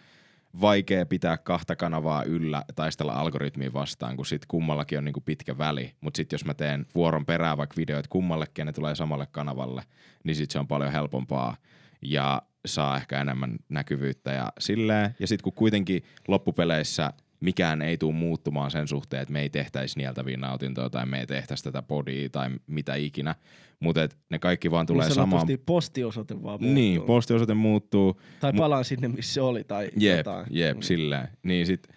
[0.61, 5.95] vaikea pitää kahta kanavaa yllä taistella algoritmiin vastaan, kun sit kummallakin on niinku pitkä väli.
[6.01, 9.83] Mutta sitten jos mä teen vuoron perään vaikka videoita kummallekin ja ne tulee samalle kanavalle,
[10.23, 11.57] niin sit se on paljon helpompaa.
[12.01, 15.15] Ja saa ehkä enemmän näkyvyyttä ja silleen.
[15.19, 19.97] Ja sitten kun kuitenkin loppupeleissä mikään ei tule muuttumaan sen suhteen, että me ei tehtäisi
[19.99, 23.35] nieltäviä nautintoja tai me ei tehtäisi tätä podia tai mitä ikinä.
[23.79, 25.47] Mutta ne kaikki vaan tulee niin samaan.
[25.65, 26.73] postiosoite vaan muuttuu.
[26.73, 28.21] Niin, postiosoite muuttuu.
[28.39, 30.45] Tai palaan sinne, missä se oli tai Jep, jotain.
[30.49, 30.81] jep, Mm.
[30.81, 31.27] silleen.
[31.43, 31.87] Niin sit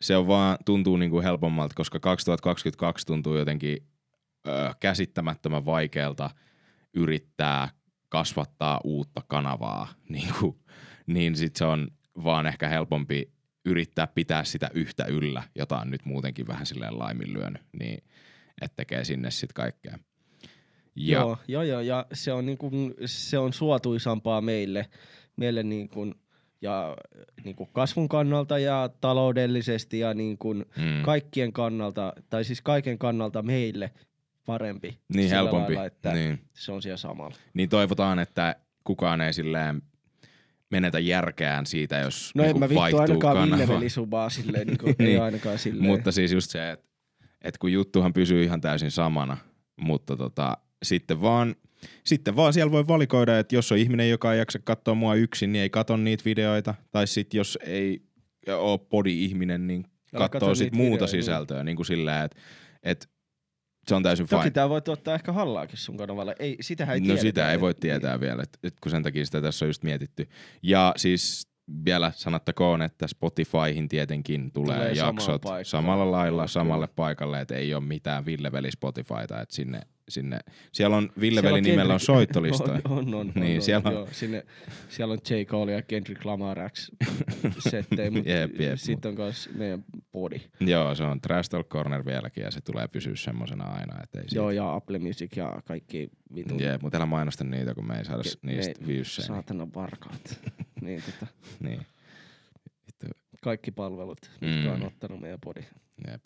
[0.00, 3.78] se on vaan, tuntuu niinku helpommalta, koska 2022 tuntuu jotenkin
[4.48, 6.30] ö, käsittämättömän vaikealta
[6.94, 7.68] yrittää
[8.08, 9.88] kasvattaa uutta kanavaa.
[10.08, 10.58] Niinku,
[11.06, 11.88] niin sit se on
[12.24, 13.32] vaan ehkä helpompi
[13.68, 18.04] yrittää pitää sitä yhtä yllä, jota on nyt muutenkin vähän silleen laiminlyönyt, niin
[18.62, 19.98] että tekee sinne sit kaikkea.
[20.96, 24.86] Ja, Joo, joo, joo, ja se on, niin kuin, se on suotuisampaa meille,
[25.36, 26.14] meille niin kuin,
[26.60, 26.96] ja
[27.44, 32.98] niin kuin kasvun kannalta ja taloudellisesti ja niin kuin mm, kaikkien kannalta, tai siis kaiken
[32.98, 33.90] kannalta meille
[34.46, 34.98] parempi.
[35.14, 35.74] niin helpompi.
[35.74, 36.40] Lailla, että niin.
[36.52, 37.36] se on siellä samalla.
[37.54, 39.82] Niin toivotaan, että kukaan ei silleen
[40.70, 43.58] menetä järkeään siitä, jos No niinku en mä vittu ainakaan kanava.
[43.58, 45.86] Ville Velisubaa silleen, niin kuin, ei Niin, ainakaan silleen.
[45.86, 46.88] Mutta siis just se, että
[47.42, 49.36] et kun juttuhan pysyy ihan täysin samana,
[49.76, 51.54] mutta tota, sitten vaan
[52.04, 55.52] sitten vaan siellä voi valikoida, että jos on ihminen, joka ei jaksa katsoa mua yksin,
[55.52, 56.74] niin ei katso niitä videoita.
[56.90, 58.02] Tai sitten jos ei
[58.48, 61.22] ole podi-ihminen, niin katsoo katso sit muuta videoita, niin.
[61.22, 61.64] sisältöä.
[61.64, 62.38] Niin kuin silleen, että
[62.82, 63.08] et
[63.88, 64.50] se on täysin Toki fine.
[64.50, 66.34] tää voi tuottaa ehkä hallaakin sun kanavalle.
[66.38, 67.20] Ei, sitähän ei No tiedetä.
[67.22, 69.82] sitä ei voi Et- tietää vielä, et, et kun sen takia sitä tässä on just
[69.82, 70.28] mietitty.
[70.62, 71.48] Ja siis
[71.84, 77.84] vielä sanottakoon, että Spotifyhin tietenkin tulee, Tulee jaksot samalla lailla samalle paikalle, että ei ole
[77.84, 80.40] mitään Villeveli Spotifyta, että sinne, sinne,
[80.72, 82.80] siellä on Siellä Villeveli nimellä on soittolistoja.
[82.88, 84.46] On, on, on, Niin, on, siellä on- Joo, sinne,
[84.88, 85.34] siellä on J.
[85.44, 86.90] Cole ja Kendrick Lamar X
[87.70, 90.40] settejä, mutta Jep, jep, sitten on myös meidän body.
[90.60, 94.26] Joo, se on Trash Talk Corner vieläkin ja se tulee pysyä semmosena aina, että ei
[94.34, 98.04] Joo, ja Apple Music ja kaikki vitun Jee, mutta älä mainosta niitä, kun me ei
[98.04, 99.26] saada Ke- niistä viewsejä.
[99.26, 100.40] saatana varkaat.
[100.80, 101.86] niin, tota, Niin.
[103.42, 104.46] Kaikki palvelut, Mm.
[104.48, 105.64] mitkä on ottanut meidän body.
[106.10, 106.24] jep.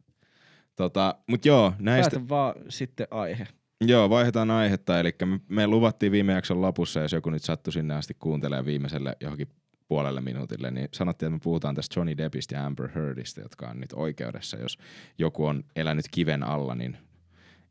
[0.76, 3.46] Tota, mut joo, näistä, Päätä vaan sitten aihe.
[3.86, 5.00] Joo, vaihdetaan aihetta.
[5.00, 9.16] Eli me, me luvattiin viime jakson lopussa, jos joku nyt sattui sinne asti kuuntelemaan viimeiselle
[9.20, 9.48] johonkin
[9.88, 13.80] puolelle minuutille, niin sanottiin, että me puhutaan tästä Johnny Deppistä ja Amber Heardista, jotka on
[13.80, 14.56] nyt oikeudessa.
[14.56, 14.78] Jos
[15.18, 16.98] joku on elänyt kiven alla, niin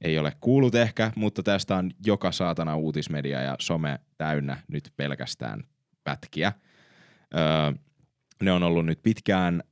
[0.02, 5.63] ei ole kuullut ehkä, mutta tästä on joka saatana uutismedia ja some täynnä nyt pelkästään
[6.04, 6.54] pätkiä.
[7.36, 7.71] Öö,
[8.41, 9.63] ne on ollut nyt pitkään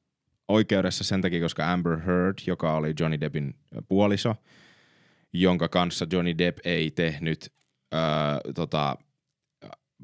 [0.47, 3.55] oikeudessa sen takia, koska Amber Heard, joka oli Johnny Deppin
[3.87, 4.35] puoliso,
[5.33, 7.53] jonka kanssa Johnny Depp ei tehnyt
[7.93, 7.99] öö,
[8.55, 8.97] tota,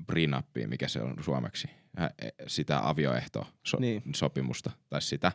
[0.08, 4.80] prenuppia, mikä se on suomeksi, e- sitä avioehtosopimusta Niin.
[4.90, 5.32] tai sitä.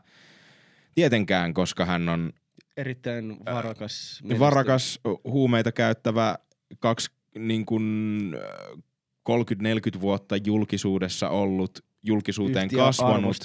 [0.94, 2.32] Tietenkään, koska hän on
[2.76, 4.22] Erittäin varakas.
[4.32, 6.38] Äh, varakas, huumeita käyttävä,
[6.78, 8.82] kaksi niin kuin, äh,
[9.22, 13.36] 30-40 vuotta julkisuudessa ollut, julkisuuteen Yhtiön kasvanut,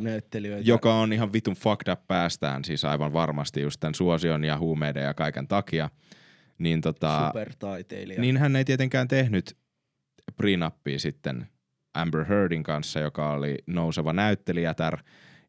[0.00, 0.68] näyttelijöitä.
[0.68, 5.02] joka on ihan vitun fucked up päästään, siis aivan varmasti just tämän suosion ja huumeiden
[5.02, 5.90] ja kaiken takia.
[6.58, 8.20] Niin, tota, Supertaiteilija.
[8.20, 9.56] niin hän ei tietenkään tehnyt
[10.36, 11.46] prenuppia sitten
[11.94, 14.98] Amber Heardin kanssa, joka oli nouseva näyttelijätär.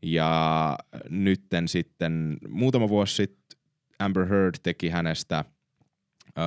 [0.01, 0.77] Ja
[1.09, 3.59] nytten sitten muutama vuosi sitten
[3.99, 5.45] Amber Heard teki hänestä,
[6.37, 6.45] öö,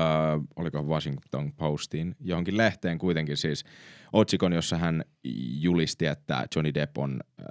[0.56, 3.64] oliko Washington Postiin, johonkin lehteen kuitenkin siis
[4.12, 5.04] otsikon, jossa hän
[5.60, 7.46] julisti, että Johnny Depp on äh,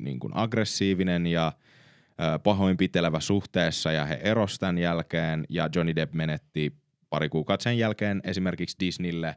[0.00, 6.14] niin kuin aggressiivinen ja äh, pahoinpitelevä suhteessa ja he eros tämän jälkeen ja Johnny Depp
[6.14, 6.76] menetti
[7.10, 9.36] pari kuukautta sen jälkeen esimerkiksi Disneylle,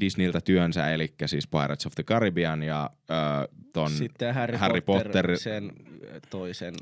[0.00, 5.26] Disneyltä työnsä, eli siis Pirates of the Caribbean ja äh, ton Sitten Harry, Harry Potter,
[5.26, 5.72] Potter- sen
[6.30, 6.74] toisen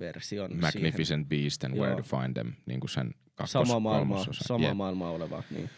[0.00, 2.02] version Magnificent Beast and Where Joo.
[2.02, 3.20] to Find Them, niin kuin sen siihen.
[3.34, 4.76] kakkos, Sama maailma, sama Jep.
[4.76, 5.42] maailma oleva.
[5.50, 5.70] Niin.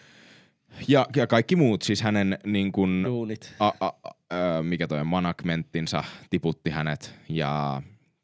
[0.89, 2.73] Ja, ja kaikki muut, siis hänen niin
[3.05, 3.55] Duunit.
[3.59, 7.83] a, a, a, mikä toi managementtinsa tiputti hänet ja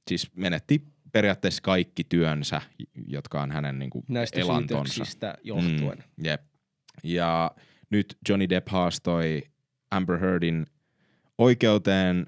[0.09, 0.83] siis menetti
[1.13, 2.61] periaatteessa kaikki työnsä,
[3.07, 4.95] jotka on hänen niin kuin Näistä elantonsa.
[4.95, 5.99] syytöksistä johtuen.
[6.17, 6.41] Mm, jep.
[7.03, 7.51] Ja
[7.91, 9.43] nyt Johnny Depp haastoi
[9.91, 10.67] Amber Heardin
[11.39, 12.27] oikeuteen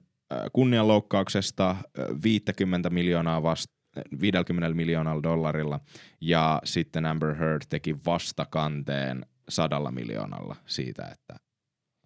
[0.52, 1.76] kunnianloukkauksesta äh,
[2.22, 3.74] 50 miljoonaa vasta
[4.20, 5.80] 50 miljoonalla dollarilla
[6.20, 11.36] ja sitten Amber Heard teki vastakanteen sadalla miljoonalla siitä, että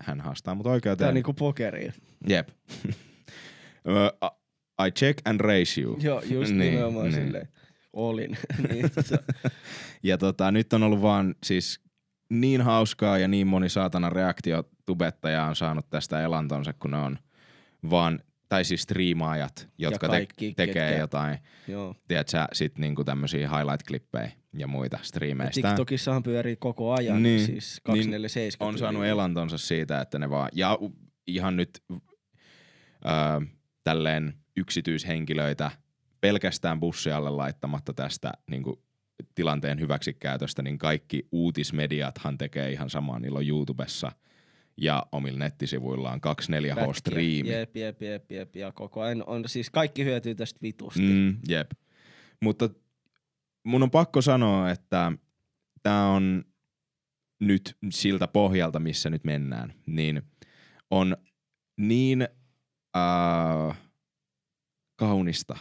[0.01, 1.09] hän haastaa mut Tää oikeuteen.
[1.09, 1.93] on niinku pokeri.
[2.29, 2.49] Jep.
[4.87, 5.97] I check and raise you.
[6.01, 7.25] Joo, just Niin, nimenomaan niin.
[7.25, 7.49] silleen.
[7.93, 8.39] Olin.
[8.73, 9.19] niin, tota,
[10.03, 11.81] Ja tota, nyt on ollut vaan siis
[12.31, 17.19] niin hauskaa ja niin moni saatana reaktio tubettaja on saanut tästä elantonsa, kun ne on
[17.91, 18.21] vaan
[18.53, 21.39] tai siis striimaajat, jotka te- tekee ketkä- jotain,
[21.69, 21.95] Joo.
[22.09, 25.69] tiedät sä, sit niinku tämmösiä highlight-klippejä ja muita Ja striimeistä.
[25.69, 28.69] TikTokissahan pyörii koko ajan, Niin, niin, siis 247.
[28.69, 30.79] on saanut elantonsa siitä, että ne vaan, ja
[31.27, 33.47] ihan nyt ö,
[33.85, 35.71] tälleen yksityishenkilöitä
[36.21, 38.77] pelkästään bussialle laittamatta tästä niin kuin,
[39.35, 43.19] tilanteen hyväksikäytöstä, niin kaikki uutismediathan tekee ihan samaa.
[43.19, 44.13] Niillä on YouTubessa
[44.77, 47.49] ja omilla nettisivuillaan 24H-striimi.
[47.49, 48.57] Jep, jep, jep, jep.
[48.57, 51.01] Ja koko ajan on, siis kaikki hyötyy tästä vitusti.
[51.03, 51.71] Mm, jep.
[52.41, 52.71] Mutta
[53.65, 55.13] mun on pakko sanoa, että
[55.83, 56.45] tämä on
[57.41, 60.23] nyt siltä pohjalta, missä nyt mennään, niin
[60.91, 61.17] on
[61.77, 62.29] niin
[62.97, 63.79] äh,
[64.97, 65.57] kaunista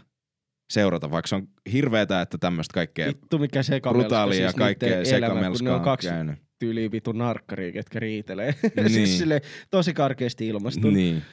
[0.71, 4.89] seurata, vaikka se on hirveetä, että tämmöistä kaikkea Vittu mikä sekamelska brutaalia ja siis kaikkea
[4.89, 6.50] elämä, sekamelskaa on on kaksi käynyt.
[6.61, 8.55] Tyyliä vitun narkkaria, ketkä riitelee.
[8.75, 8.89] Niin.
[8.89, 11.13] siis sille tosi karkeasti ilmastunut, niin.
[11.15, 11.23] Niin.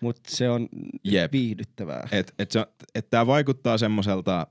[0.00, 0.68] mutta se on
[1.04, 1.32] Jep.
[1.32, 2.08] viihdyttävää.
[2.12, 4.46] Että et se- et tämä vaikuttaa semmoiselta,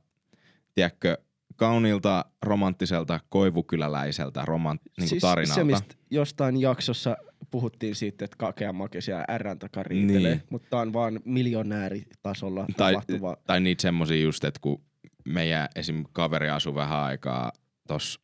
[0.75, 1.17] tiedätkö,
[1.55, 5.55] kauniilta, romanttiselta, koivukyläläiseltä romant, niinku siis tarinalta.
[5.55, 7.17] se, mistä jostain jaksossa
[7.51, 10.43] puhuttiin siitä, että kakea make siellä Rn takaa riitelee, Niin.
[10.49, 13.37] mutta tää on vaan miljonääritasolla tai, tapahtuva.
[13.47, 14.81] tai niitä semmosia just, että kun
[15.25, 16.03] meidän esim.
[16.13, 17.51] kaveri asui vähän aikaa
[17.87, 18.19] tossa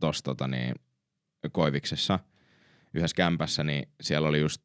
[0.00, 0.74] tos, tota niin,
[1.52, 2.18] Koiviksessa
[2.94, 4.60] yhdessä kämpässä, niin siellä oli just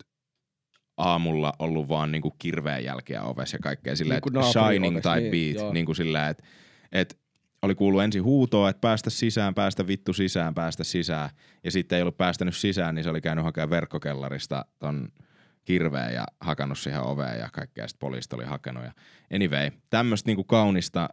[0.97, 5.31] aamulla ollut vaan niinku kirveen jälkeä ovessa ja kaikkea silleen, Niinku että shining type niin,
[5.31, 5.73] beat, joo.
[5.73, 6.43] niinku silleen, että
[6.91, 7.19] et
[7.61, 11.29] oli kuullut ensin huutoa, että päästä sisään, päästä vittu sisään, päästä sisään.
[11.63, 15.09] Ja sitten ei ollut päästänyt sisään, niin se oli käynyt hakemaan verkkokellarista ton
[15.65, 17.87] kirveen ja hakannut siihen oveen ja kaikkea.
[17.87, 18.83] Sitten poliisit oli hakenut.
[18.83, 18.91] Ja
[19.35, 21.09] anyway, tämmöistä niinku kaunista,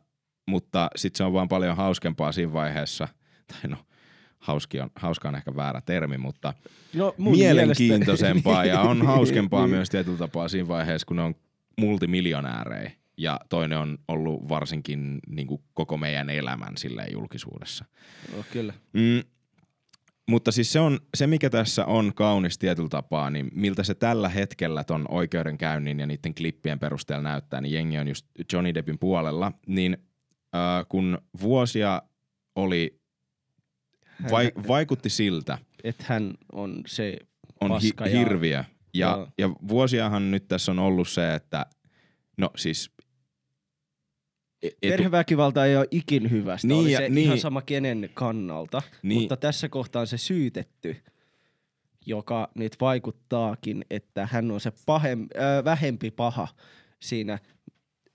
[0.49, 3.09] mutta sitten se on vaan paljon hauskempaa siinä vaiheessa.
[3.53, 3.77] Tai no,
[4.41, 6.55] hauski on, hauska on ehkä väärä termi, mutta
[6.95, 9.71] No, mielenkiintoisempaa ja on mielestä- hauskempaa Niin.
[9.77, 11.35] myös tietyllä tapaa siinä vaiheessa, kun ne on
[11.81, 17.85] multimiljonäärejä ja toinen on ollut varsinkin niin kuin koko meidän elämän silleen julkisuudessa.
[18.37, 18.75] No, kyllä.
[18.93, 19.23] Mm,
[20.29, 24.29] mutta siis se, on, se, mikä tässä on kaunis tietyllä tapaa, niin miltä se tällä
[24.29, 29.53] hetkellä ton oikeudenkäynnin ja niiden klippien perusteella näyttää, niin jengi on just Johnny Deppin puolella,
[29.67, 29.97] niin
[30.55, 32.03] äh, kun vuosia
[32.57, 33.00] oli,
[34.31, 37.17] vai, vaikutti siltä, Että hän on se
[37.61, 38.65] on hi- ja- hirviö.
[38.95, 39.29] Ja, Joo.
[39.39, 41.67] ja vuosiahan nyt tässä on ollut se, että
[42.37, 42.91] no siis...
[44.63, 47.25] e- etu- Perheväkivalta ei ole ikin hyvästä, Niin, oli ja- se niin.
[47.25, 49.21] ihan sama kenen kannalta, niin.
[49.21, 50.97] mutta tässä kohtaa on se syytetty,
[52.07, 56.49] joka nyt vaikuttaakin, että hän on se pahem, äh, vähempi paha
[57.01, 57.39] siinä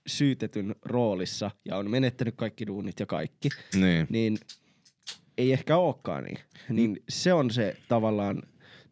[0.06, 4.06] syytetyn roolissa ja on menettänyt kaikki duunit ja kaikki, niin.
[4.10, 4.38] niin
[5.38, 6.38] ei ehkä olekaan niin.
[6.68, 8.42] Niin se on se tavallaan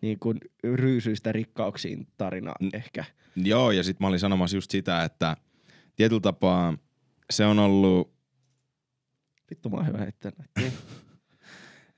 [0.01, 0.39] niin kuin
[0.75, 2.69] ryysyistä rikkauksiin tarina Mm.
[2.73, 3.05] ehkä.
[3.37, 5.37] Joo, ja sitten mä olin sanomassa just sitä, että
[5.97, 6.79] tietyllä tapaa
[7.31, 8.15] se on ollut,
[9.51, 10.77] Vittu mä oon hyvä heittää näitä.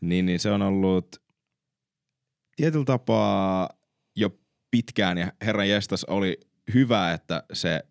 [0.00, 1.16] niin, niin se on ollut
[2.56, 3.70] tietyllä tapaa
[4.16, 4.38] jo
[4.70, 6.40] pitkään, ja herran jestas oli
[6.74, 7.82] hyvä, että se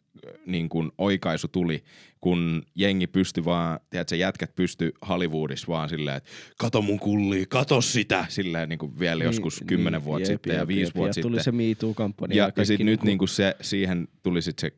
[0.46, 1.84] niin kuin oikaisu tuli,
[2.22, 7.82] kun jengi pystyi vaan, tiedätkö, jätkät pysty Hollywoodissa vaan silleen, että kato mun kullia, kato
[7.82, 11.22] sitä, silleen niin kuin vielä joskus kymmenen vuotta jep, sitten ja jep, viisi vuotta ja
[11.22, 11.44] tuli sitten.
[11.44, 12.38] se Me Too-kampanja.
[12.38, 14.78] Ja, ja kaikki sitten nyt niinku- niinku se, siihen tuli sitten se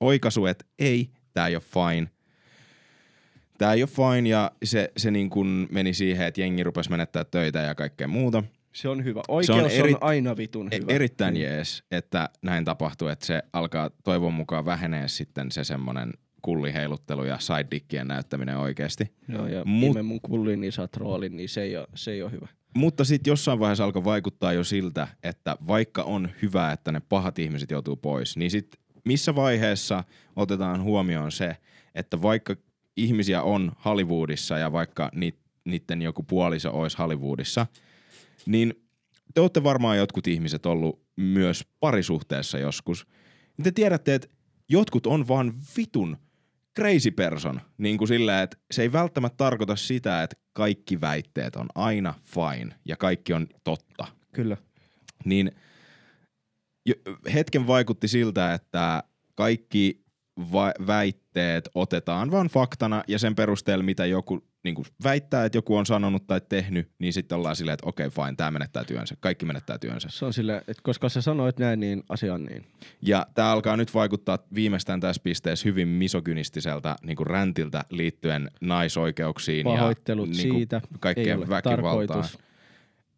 [0.00, 2.08] oikaisu, että ei, tää ei ole fine.
[3.58, 7.58] Tää ei ole fine ja se, se niinku meni siihen, että jengi rupesi menettää töitä
[7.58, 8.42] ja kaikkea muuta.
[8.80, 9.22] Se on hyvä.
[9.28, 10.92] Oikeus on, eri- on aina vitun E- hyvä.
[10.92, 11.40] erittäin Mm.
[11.40, 16.12] jees, että näin tapahtuu, että se alkaa toivon mukaan vähenee sitten se semmonen
[16.42, 19.12] kulliheiluttelu ja sidedickien näyttäminen oikeasti.
[19.28, 22.32] Joo, ja Mut- mun kullin niin saat roolin, niin se ei ole, se ei ole
[22.32, 22.48] hyvä.
[22.76, 27.38] Mutta sitten jossain vaiheessa alkoi vaikuttaa jo siltä, että vaikka on hyvä, että ne pahat
[27.38, 30.04] ihmiset joutuu pois, niin sitten missä vaiheessa
[30.36, 31.56] otetaan huomioon se,
[31.94, 32.56] että vaikka
[32.96, 37.66] ihmisiä on Hollywoodissa ja vaikka ni, niiden joku puoliso olisi Hollywoodissa,
[38.46, 38.74] niin
[39.34, 43.06] te olette varmaan jotkut ihmiset ollut myös parisuhteessa joskus.
[43.56, 44.28] Niin te tiedätte, että
[44.68, 46.16] jotkut on vaan vitun
[46.78, 47.60] crazy person.
[47.78, 52.74] Niin kuin sillä, että se ei välttämättä tarkoita sitä, että kaikki väitteet on aina fine
[52.84, 54.06] ja kaikki on totta.
[54.32, 54.56] Kyllä.
[55.24, 55.52] Niin
[57.34, 59.02] hetken vaikutti siltä, että
[59.34, 60.04] kaikki
[60.52, 65.76] va- väitteet otetaan vaan faktana ja sen perusteella, mitä joku niin kuin väittää, että joku
[65.76, 69.14] on sanonut tai tehnyt, niin sitten ollaan silleen, että okei, fine, tämä menettää työnsä.
[69.20, 70.08] Kaikki menettää työnsä.
[70.10, 72.64] Se on sille, että koska sä sanoit näin, niin asia on niin.
[73.02, 79.64] Ja tämä alkaa nyt vaikuttaa viimeistään tässä pisteessä hyvin misogynistiseltä niin kuin räntiltä liittyen naisoikeuksiin
[79.64, 80.80] Pahoittelut ja niin kuin siitä.
[81.00, 82.24] Kaikkeen väkivaltaan.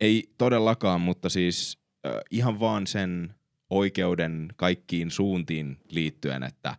[0.01, 3.35] Ei todellakaan, mutta siis äh, ihan vaan sen
[3.71, 6.77] oikeuden kaikkiin suuntiin liittyen, että,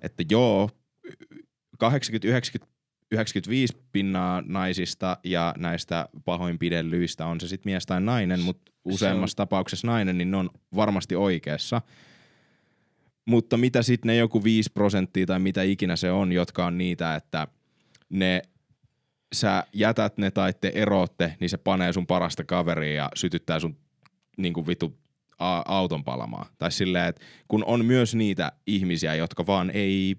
[0.00, 0.70] että joo,
[1.78, 2.77] 80, 90,
[3.10, 9.86] 95 pinnaa naisista ja näistä pahoinpidellyistä on se sitten mies tai nainen, mutta useammassa tapauksessa
[9.86, 11.82] nainen, niin ne on varmasti oikeassa.
[13.24, 17.14] Mutta mitä sitten ne joku 5 prosenttia tai mitä ikinä se on, jotka on niitä,
[17.14, 17.48] että
[18.10, 18.42] ne
[19.32, 23.76] sä jätät ne tai te erotte, niin se panee sun parasta kaveria ja sytyttää sun
[24.36, 24.98] niin kuin vitu
[25.38, 26.46] a- auton palamaan.
[26.58, 30.16] Tai silleen, että kun on myös niitä ihmisiä, jotka vaan ei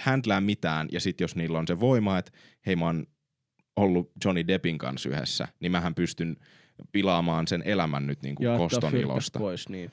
[0.00, 2.32] handlää mitään, ja sitten jos niillä on se voima, että
[2.66, 3.06] hei mä oon
[3.76, 6.36] ollut Johnny Deppin kanssa yhdessä, niin mähän pystyn
[6.92, 9.38] pilaamaan sen elämän nyt niin kuin Ja koston ilosta.
[9.38, 9.90] pois, niin.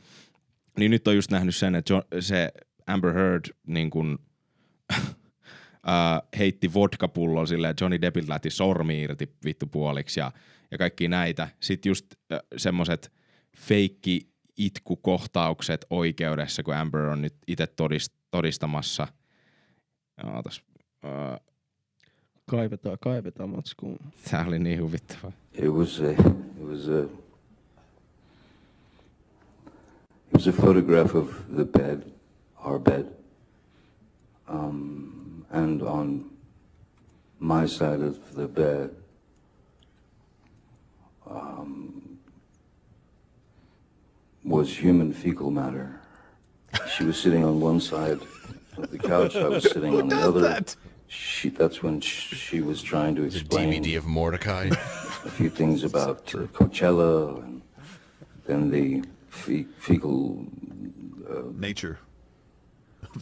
[0.77, 2.51] Niin nyt on just nähnyt sen, että jo, se
[2.87, 3.89] Amber Heard niin
[4.93, 5.01] äh,
[6.37, 10.31] heitti vodkapullon silleen, että Johnny Deppiltä lähti sormi irti vittu puoliksi ja,
[10.71, 11.47] ja kaikki näitä.
[11.59, 13.11] Sitten just äh, semmoset
[13.57, 19.07] feikki itkukohtaukset oikeudessa, kun Amber on nyt itse todist, todistamassa.
[20.23, 20.61] Ootas,
[21.05, 21.39] äh,
[22.49, 23.97] Kaivetaan, kaivetaan matskuun.
[24.31, 25.31] tää oli niin huvittavaa.
[25.53, 27.03] It was a, it was a,
[29.63, 32.01] it was a photograph of the bed,
[32.65, 33.05] our bed,
[34.47, 36.25] um, and on
[37.39, 38.89] my side of the bed,
[41.29, 41.91] um,
[44.49, 45.87] was human fecal matter.
[46.97, 48.19] She was sitting on one side
[48.83, 49.35] of the couch.
[49.35, 50.63] I was sitting on the other.
[51.07, 54.69] She, that's when she, she was trying to explain The explain DVD of Mordecai.
[55.25, 57.61] a few things about uh, Coachella and
[58.47, 60.45] then the fe- fecal
[61.59, 61.97] Nature.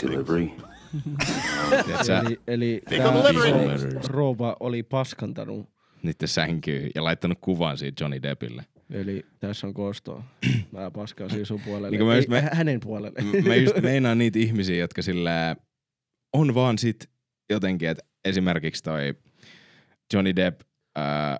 [0.01, 0.53] delivery.
[1.99, 3.89] Et sä, Eli, eli Fecal delivery.
[3.99, 5.69] iso rouva oli paskantanut.
[6.03, 8.65] niiden sänkyyn ja laittanut kuvan siitä Johnny Deppille.
[8.89, 10.23] Eli tässä on koostoa.
[10.71, 11.89] Mä paskaan siis sun puolelle.
[11.97, 13.41] Niin mä Ei, just me- hänen puolelle.
[13.47, 15.55] Mä just meinaan niitä ihmisiä, jotka sillä
[16.33, 17.09] on vaan sit
[17.49, 19.13] jotenkin, että esimerkiksi toi
[20.13, 20.61] Johnny Depp,
[20.95, 21.39] ää,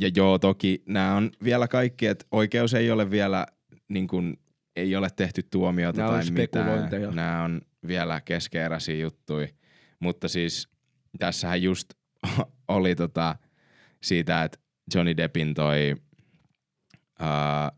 [0.00, 3.46] ja joo toki nämä on vielä kaikki, että oikeus ei ole vielä
[3.88, 4.36] niin kuin,
[4.76, 7.16] ei ole tehty tuomiota Nää on tai mitään.
[7.16, 9.48] Nämä on vielä keskeeräisiä juttuja.
[10.00, 10.68] Mutta siis
[11.18, 11.88] tässähän just
[12.68, 13.36] oli tota
[14.02, 14.58] siitä, että
[14.94, 15.94] Johnny Deppin toi
[17.18, 17.72] ää,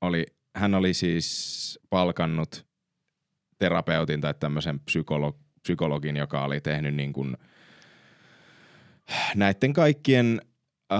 [0.00, 2.66] oli, hän oli siis palkannut
[3.58, 7.36] terapeutin tai tämmöisen psykolo- psykologin, joka oli tehnyt niin kuin
[9.34, 10.40] näiden kaikkien
[10.92, 10.98] öö,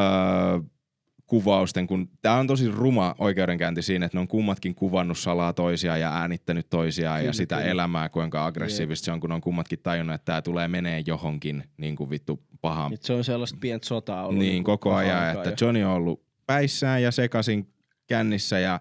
[1.26, 6.00] kuvausten, kun tämä on tosi ruma oikeudenkäynti siinä, että ne on kummatkin kuvannut salaa toisiaan
[6.00, 7.70] ja äänittänyt toisiaan Kyllä, ja sitä kyllä.
[7.70, 11.96] elämää, kuinka aggressiivista se on, kun on kummatkin tajunnut, että tämä tulee menee johonkin niin
[11.96, 14.38] kuin vittu pahaan Nyt se on sellaista pientä sotaa ollut.
[14.38, 17.68] niin, niinku koko ajan, että Johnny on ollut päissään ja sekasin
[18.06, 18.80] kännissä ja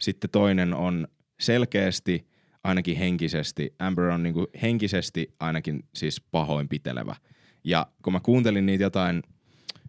[0.00, 1.08] sitten toinen on
[1.40, 2.26] selkeästi
[2.64, 7.16] ainakin henkisesti, Amber on niinku henkisesti ainakin siis pahoinpitelevä.
[7.64, 9.22] Ja kun mä kuuntelin niitä jotain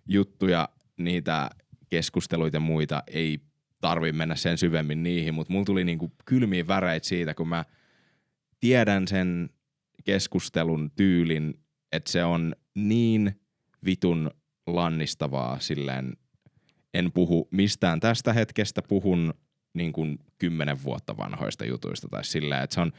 [0.08, 1.50] juttuja, niitä
[1.90, 3.40] keskusteluita ja muita, ei
[3.82, 7.66] tarvi mennä sen syvemmin niihin, mutta mulla tuli niinku kylmiä väreitä siitä, kun mä
[8.60, 9.50] tiedän sen
[10.04, 11.54] keskustelun tyylin,
[11.92, 13.40] että se on niin
[13.86, 14.32] vitun
[14.68, 16.18] lannistavaa silleen,
[16.96, 19.34] en puhu mistään tästä hetkestä, puhun
[19.74, 22.92] niin kuin kymmenen vuotta vanhoista jutuista tai silleen, että se on,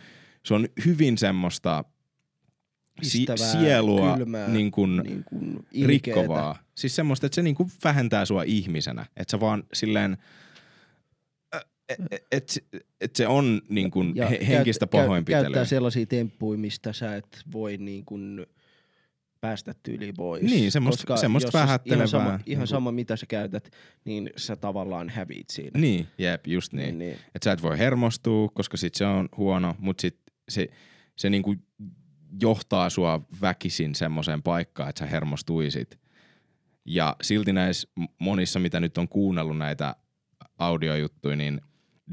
[0.45, 1.85] se on hyvin semmoista
[3.03, 5.87] si- sielua kylmää, niin kuin niin kuin ilkeetä.
[6.21, 6.59] rikkovaa.
[6.75, 10.17] Siis semmoista, että se niin kuin vähentää sua ihmisenä, että sä vaan silleen,
[11.53, 11.67] että
[12.33, 12.65] et,
[13.01, 15.43] et se on niin kuin Ja he, käyt- henkistä käy- pahoinpitelyä.
[15.43, 18.47] Käyttää sellaisia temppuja, mistä sä et voi niin kuin
[19.41, 20.43] päästä tyyliin pois.
[20.43, 23.71] Niin, semmoista- Koska semmoista vähättelevää, Ihan sama, ihan kuin- sama, mitä sä käytät,
[24.05, 25.81] niin sä tavallaan häviit siinä.
[25.81, 26.85] Niin, jep, just niin.
[26.87, 27.13] Niin, niin.
[27.35, 30.19] Että sä et voi hermostua, koska sit se on huono, mutta sit
[30.49, 30.69] se,
[31.17, 31.55] se niinku
[32.41, 35.99] johtaa sua väkisin semmoiseen paikkaan, että sä hermostuisit.
[36.85, 39.97] Ja silti näissä monissa, mitä nyt on kuunnellut näitä
[40.59, 41.61] audiojuttuja, niin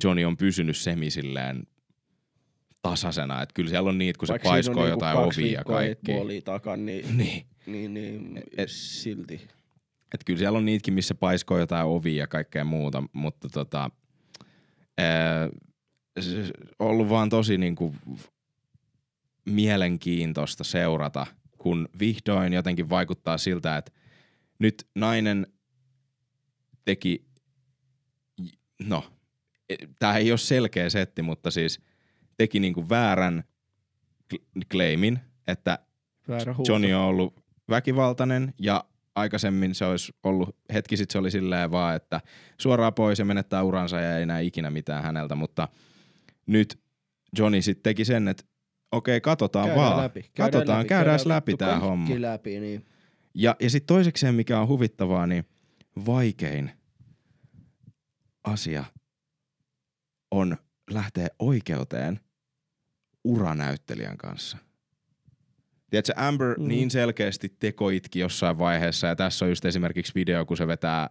[0.04, 1.08] Johnny on pysynyt semi
[2.84, 3.42] silleen tasaisena.
[3.42, 6.12] Että kyllä siellä on niitä, kun Vaikka se paiskoo niinku jotain ovia ja kaikki.
[6.14, 7.46] Bullia takan, niin, Niin.
[7.66, 9.36] niin, niin Et- silti.
[10.14, 13.90] Että kyllä siellä on niitäkin, missä paiskoo jotain ovia ja kaikkea muuta, mutta tota,
[14.98, 15.50] ää,
[16.80, 17.96] ollut vaan tosi niinku
[19.46, 23.92] mielenkiintoista seurata, kun vihdoin jotenkin vaikuttaa siltä, että
[24.60, 25.48] nyt nainen
[26.86, 27.26] teki,
[28.84, 29.04] no,
[30.00, 31.80] tämä ei ole selkeä setti, mutta siis
[32.38, 33.44] teki niinku väärän
[34.72, 35.80] claimin, että.
[36.68, 38.84] Johnny on ollut väkivaltainen ja
[39.16, 42.22] aikaisemmin se olisi ollut, hetki sitten se oli silleen vaan, että
[42.58, 45.68] suoraan pois ja menettää uransa ja ei näe ikinä mitään häneltä, mutta
[46.46, 46.80] nyt
[47.38, 48.44] Johnny sitten teki sen, että
[48.92, 50.04] okei, katsotaan Käydään vaan.
[50.04, 50.26] läpi.
[50.38, 52.16] Katsotaan, käydään läpi vittu tää kaikki homma.
[52.18, 52.86] läpi, niin.
[53.34, 55.46] Ja, ja sitten toisekseen, mikä on huvittavaa, niin
[56.06, 56.72] vaikein
[58.44, 58.86] asia
[60.32, 60.58] on
[60.90, 62.20] lähteä oikeuteen
[63.24, 64.58] uranäyttelijän kanssa.
[65.90, 66.68] Tiedätkö, Amber Mm.
[66.68, 71.10] niin selkeästi tekoitki jossain vaiheessa, ja tässä on just esimerkiksi video, kun se vetää...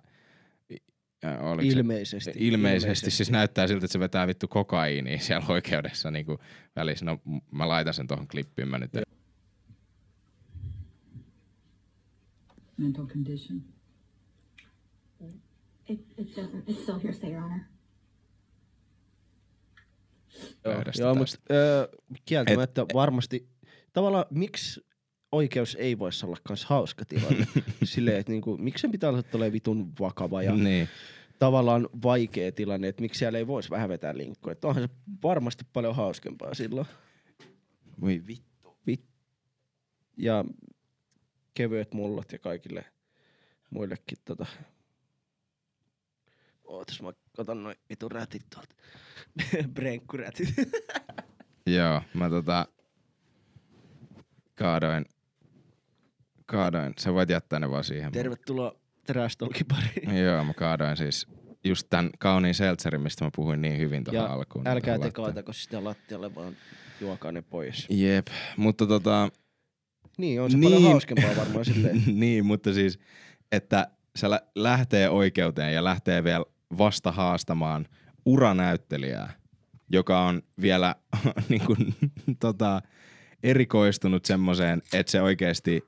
[1.24, 2.30] äh, oliko se- Ilmeisesti.
[2.30, 3.10] ilmeisesti, ilmeisesti.
[3.10, 6.38] Siis näyttää siltä, että se vetää vittu kokaiinia siellä oikeudessa niin kuin
[6.76, 7.04] välissä.
[7.04, 7.20] No
[7.50, 8.90] mä laitan sen tuohon klippiin, mä nyt
[12.76, 13.62] mental condition.
[15.88, 17.60] It, it doesn't, it's still hearsay, Your Honor.
[20.64, 21.88] Joo, joo mutta öö,
[22.24, 23.48] kieltämättä varmasti,
[23.92, 24.80] tavallaan miksi
[25.32, 27.46] oikeus ei voisi olla kans hauska tilanne?
[27.84, 30.88] Silleen, että niinku, miksi sen pitää olla tolleen vitun vakava ja Niin.
[31.38, 34.52] tavallaan vaikea tilanne, että miksi siellä ei voisi vähän vetää linkkoa.
[34.52, 36.86] Että onhan se varmasti paljon hauskempaa silloin.
[38.00, 38.52] Voi vittu.
[40.16, 40.44] Ja
[41.54, 42.84] kevyet mullot ja kaikille
[43.70, 44.46] muillekin tota.
[46.64, 48.74] Ootas mä katon noin vitun rätit tuolta.
[49.74, 50.54] Brenkkurätit.
[51.76, 52.66] Joo, mä tota
[54.54, 55.04] kaadoin,
[56.46, 58.12] kaadoin, sä voit jättää ne vaan siihen.
[58.12, 58.74] Tervetuloa
[59.06, 60.16] Trash Talkin pariin.
[60.24, 61.26] Joo, mä kaadoin siis
[61.64, 64.68] just tän kauniin seltserin, mistä mä puhuin niin hyvin tuohon alkuun.
[64.68, 66.56] älkää te kaatako sitä lattialle, vaan
[67.00, 67.86] juokaa ne pois.
[67.90, 68.26] Jep,
[68.56, 69.28] mutta tota...
[70.18, 70.72] Niin, on se niin.
[70.72, 72.02] paljon hauskempaa varmaan silleen.
[72.20, 72.98] niin, mutta siis,
[73.52, 76.44] että se lä- lähtee oikeuteen ja lähtee vielä
[76.78, 77.86] vasta haastamaan
[78.26, 79.32] uranäyttelijää,
[79.88, 80.94] joka on vielä
[81.48, 81.94] niin kuin,
[82.40, 82.82] tota,
[83.42, 85.82] erikoistunut semmoiseen, että se oikeasti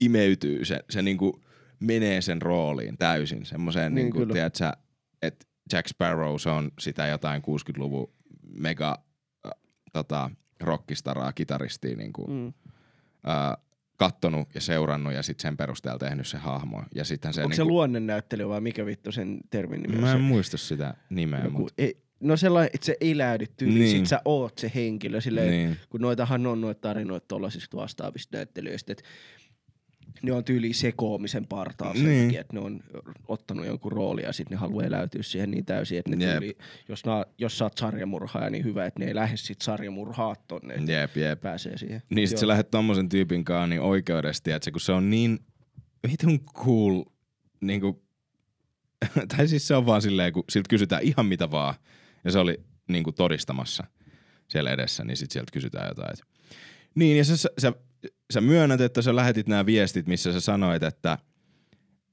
[0.00, 1.32] imeytyy, se, se niin kuin
[1.80, 3.46] menee sen rooliin täysin.
[3.46, 4.32] Semmoiseen, Niin, niin kuin, kyllä.
[4.32, 4.72] tiedät sä,
[5.22, 8.12] että Jack Sparrow se on sitä jotain 60-luvun
[8.48, 8.98] mega
[9.46, 9.52] äh,
[9.92, 10.30] tota,
[10.60, 12.52] rockistaraa, kitaristia niin kuin, Mm.
[13.24, 13.56] ää,
[13.96, 16.82] kattonut ja seurannut ja sitten sen perusteella tehnyt se hahmo.
[16.94, 20.00] Ja sitten se, Onko se niinku, luonnennäyttely vai mikä vittu sen termin nimi on?
[20.00, 20.12] Mä se?
[20.16, 23.90] en muista sitä nimeä, Joku, mutta ei, no sellainen, että se eläydy tyyliin, Niin.
[23.98, 25.20] sit sä oot se henkilö.
[25.20, 25.76] Silleen, niin.
[25.90, 29.04] kun noitahan on noita tarinoita tollasista vastaavista näyttelyistä, että
[30.22, 32.24] ne on tyyli sekoamisen partaalla sen Niin.
[32.26, 32.80] takia, että ne on
[33.28, 36.56] ottanut jonkun roolin ja sitten ne haluaa eläytyä siihen niin täysin, että ne tyyli,
[36.88, 40.74] jos, na, jos sä oot sarjamurhaaja, niin hyvä, että ne ei lähde sit sarjamurhaat tonne,
[40.74, 41.40] että Jep, jep.
[41.40, 42.02] pääsee siihen.
[42.10, 45.38] Niin sit sä lähdet tommosen tyypin kanssa niin oikeudesti, että se, kun se on niin
[46.10, 47.04] vitun cool,
[47.60, 48.02] niinku,
[49.36, 51.74] tai siis se on vaan silleen, kun siltä kysytään ihan mitä vaan,
[52.24, 53.84] ja se oli niinku todistamassa
[54.48, 56.10] siellä edessä, niin sit sieltä kysytään jotain.
[56.12, 56.20] Et.
[56.94, 57.72] Niin, ja sä, sä, sä,
[58.32, 61.18] sä myönnät, että sä lähetit nämä viestit, missä sä sanoit, että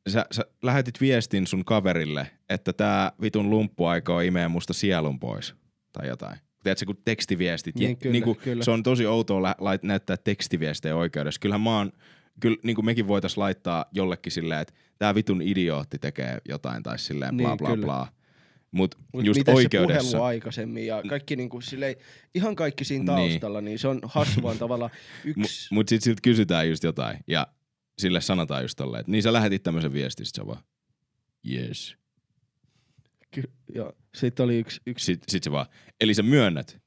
[0.10, 5.56] sä, sä lähetit viestin sun kaverille, että tää vitun lumppu aikoo imeä musta sielun pois,
[5.92, 6.40] tai jotain.
[6.64, 8.64] Tiedätkö, kun tekstiviestit, Niin, kyllä, niinku, kyllä.
[8.64, 11.40] se on tosi outoa lä- lait- näyttää tekstiviestejä oikeudessa.
[11.40, 11.92] Kyllähän mä oon,
[12.40, 17.00] kyllä niin kuin mekin voitais laittaa jollekin silleen, että tää vitun idiootti tekee jotain tai
[17.00, 17.86] silleen bla Niin, bla kyllä.
[17.86, 18.08] bla.
[18.74, 20.02] Mut, Mut just miten se oikeudessa.
[20.12, 21.96] puhelu aikaisemmin ja kaikki niinku silleen,
[22.36, 23.30] ihan kaikki siinä Niin.
[23.32, 24.92] taustalla, niin, niin se on hassu vaan tavallaan
[25.26, 25.74] Mut, yksi.
[25.74, 27.48] mut sit siltä kysytään just jotain ja
[28.00, 30.64] sille sanotaan just tolleen, että niin sä lähetit tämmöisen viestin, sit se on vaan,
[31.52, 31.96] yes.
[33.32, 33.94] Ky- joo.
[34.16, 35.66] Sitten oli yksi, yksi Sit, sit se vaan,
[36.02, 36.82] eli sä myönnät,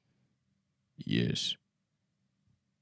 [1.12, 1.58] yes.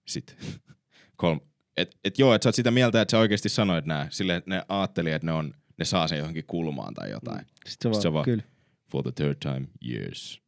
[0.09, 0.37] Sitten
[1.17, 1.41] kolm,
[1.77, 4.63] et, et joo, että sä oot sitä mieltä, että sä oikeasti sanoit nää, että ne
[4.69, 7.47] ajatteli, että ne, on, ne saa sen johonkin kulmaan tai jotain.
[7.67, 8.43] Sitten se, se vaan, vaan- kyllä.
[8.95, 10.41] For the third time, yes.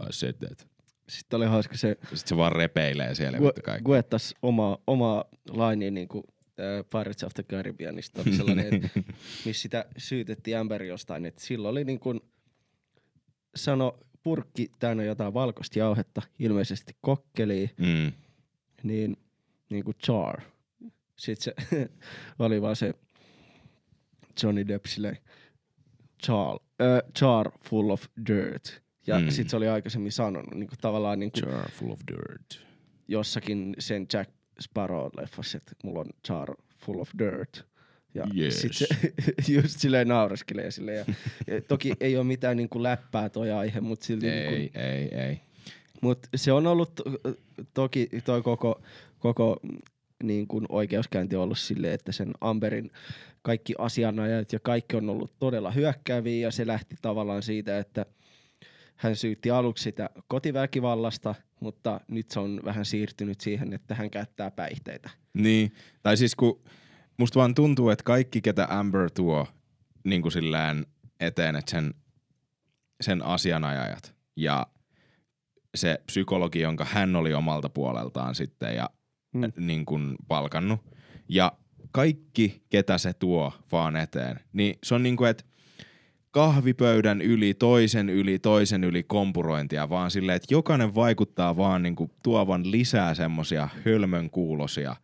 [0.00, 0.68] I said that.
[1.08, 3.82] Sitten oli hauska se, Sitten se vaan repeilee siellä Gu-.
[3.84, 6.24] Guettas oma, oma laini niin kuin
[6.60, 8.88] äh, Pirates of the Caribbeanista oli sellainen, että
[9.44, 12.20] missä sitä syytettiin Amber jostain, että silloin oli niin kuin,
[13.56, 18.12] sano purkki täynnä jotain valkoista jauhetta, ilmeisesti kokkeliin, mm.
[18.82, 19.16] niin,
[19.70, 20.40] niin kuin char.
[21.16, 21.88] Sitten se
[22.38, 22.94] oli vaan se
[24.42, 25.18] Johnny Depp silleen,
[26.26, 28.82] char, äh, char full of dirt.
[29.06, 29.30] Ja Mm.
[29.30, 32.66] sitten se oli aikaisemmin sanonut niin kuin tavallaan niin kuin Jar full of dirt.
[33.08, 34.30] jossakin sen Jack
[34.62, 37.62] Sparrow-leffassa, että mulla on char full of dirt.
[38.14, 38.60] Ja Yes.
[38.60, 38.86] sit se
[39.52, 40.98] just silleen naureskelee silleen.
[40.98, 41.14] Ja,
[41.54, 45.40] ja toki ei ole mitään niinku läppää toi aihe, mutta silti Ei, niinku, ei, ei.
[46.00, 47.04] mut se on ollut to,
[47.74, 48.82] toki toi koko,
[49.18, 49.60] koko
[50.22, 52.90] niin kuin oikeuskäynti on ollut silleen, että sen Amberin
[53.42, 58.06] kaikki asianajat ja kaikki on ollut todella hyökkääviä ja se lähti tavallaan siitä, että
[58.96, 64.50] hän syytti aluksi sitä kotiväkivallasta, mutta nyt se on vähän siirtynyt siihen, että hän käyttää
[64.50, 65.10] päihteitä.
[65.34, 66.62] Niin, tai siis kun
[67.16, 69.46] musta vaan tuntuu, että kaikki ketä Amber tuo
[70.04, 70.86] niin kuin sillään
[71.20, 71.94] eteen, että sen,
[73.00, 74.66] sen asianajajat ja
[75.74, 78.90] se psykologi, jonka hän oli omalta puoleltaan sitten ja
[79.36, 79.66] Mm.
[79.66, 80.80] niin kuin palkannut.
[81.28, 81.52] Ja
[81.92, 85.44] kaikki, ketä se tuo vaan eteen, niin se on niin kuin, että
[86.30, 92.10] kahvipöydän yli, toisen yli, toisen yli kompurointia, vaan silleen, että jokainen vaikuttaa vaan niin kuin
[92.22, 94.96] tuovan lisää semmosia hölmön kuulosia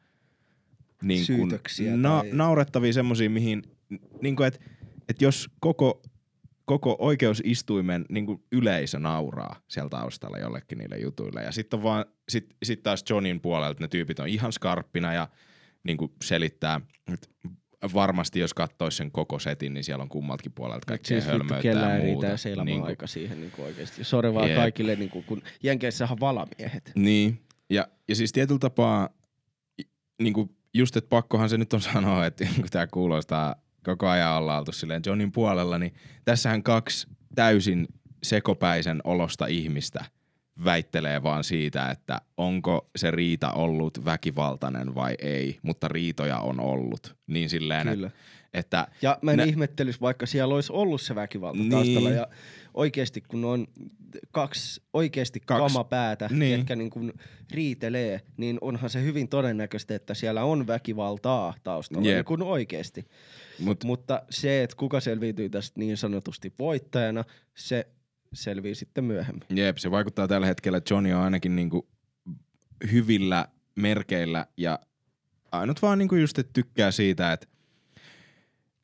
[1.02, 1.50] niin kuin
[2.02, 3.62] na- tai- naurettavia semmosia, mihin,
[4.22, 4.60] niin kuin, että,
[5.08, 6.02] että jos koko,
[6.64, 11.42] koko oikeusistuimen niin kuin yleisö nauraa siellä taustalla jollekin niille jutuille.
[11.42, 15.28] Ja sitten vaan, sit, sit taas Johnin puolelta ne tyypit on ihan skarppina ja
[15.84, 16.80] niin kuin selittää,
[17.12, 17.28] että
[17.94, 21.74] varmasti jos katsoisi sen koko setin, niin siellä on kummaltakin puolelta kaikkea Siis hölmöyttä ja
[21.74, 21.96] muuta.
[22.26, 24.04] riitä se Niin kuin- aika siihen niin oikeasti.
[24.04, 24.56] Sori vaan Jep.
[24.56, 26.92] kaikille, niin kuin, kun Jenkeissähän on valamiehet.
[26.94, 27.40] Niin,
[27.70, 29.08] ja, ja siis tietyllä tapaa,
[30.22, 34.32] niin kuin just, että pakkohan se nyt on sanoa, että kun tämä kuulostaa, koko ajan
[34.36, 37.88] ollaan oltu silleen Johnin puolella, niin tässähän kaksi täysin
[38.22, 40.04] sekopäisen olosta ihmistä
[40.64, 47.16] väittelee vaan siitä, että onko se riita ollut väkivaltainen vai ei, mutta riitoja on ollut.
[47.26, 48.06] Niin silleen, Kyllä.
[48.06, 48.18] että,
[48.54, 51.70] että Ja mä en Nä- ihmettelisi, vaikka siellä olisi ollut se väkivalta Niin.
[51.70, 52.10] taustalla.
[52.10, 52.26] Ja
[52.74, 53.66] oikeasti, kun on
[54.30, 55.60] kaksi oikeasti Kaksi.
[55.74, 56.58] kamapäätä, Niin.
[56.58, 57.12] jotka niin kuin
[57.50, 62.16] riitelee, niin onhan se hyvin todennäköistä, että siellä on väkivaltaa taustalla, Jep.
[62.16, 63.04] niin kuin oikeasti.
[63.58, 67.86] mut, Mutta se, että kuka selviytyy tästä niin sanotusti voittajana, se
[68.32, 69.44] selvii sitten myöhemmin.
[69.54, 71.88] Jep, se vaikuttaa tällä hetkellä, että Johnny on ainakin niinku
[72.92, 74.78] hyvillä merkeillä ja
[75.52, 77.46] ainut vaan niinku just, että tykkää siitä, että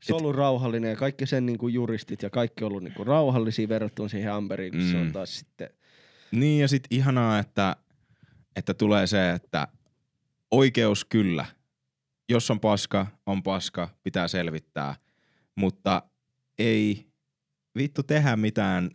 [0.02, 2.94] Se on ollut rauhallinen ja kaikki sen niin kuin juristit ja kaikki on ollut niin
[2.94, 4.90] kuin rauhallisia verrattuna siihen Amberiin, mm.
[4.90, 5.12] se on Mm.
[5.12, 5.70] taas sitten
[6.32, 7.76] niin ja sit ihanaa, että,
[8.56, 9.68] että tulee se, että
[10.50, 11.44] oikeus kyllä.
[12.28, 14.94] Jos on paska, on paska, pitää selvittää,
[15.54, 16.02] mutta
[16.58, 17.06] ei
[17.78, 18.90] vittu tehdä mitään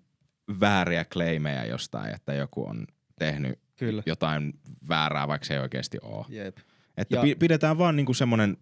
[0.59, 2.87] vääriä claimeja jostain, että joku on
[3.19, 4.03] tehnyt kyllä.
[4.05, 4.53] jotain
[4.89, 6.25] väärää, vaikka se ei oikeasti ole.
[6.29, 6.57] Jep.
[6.97, 8.57] Että Ja- pi- pidetään vaan niinku semmoinen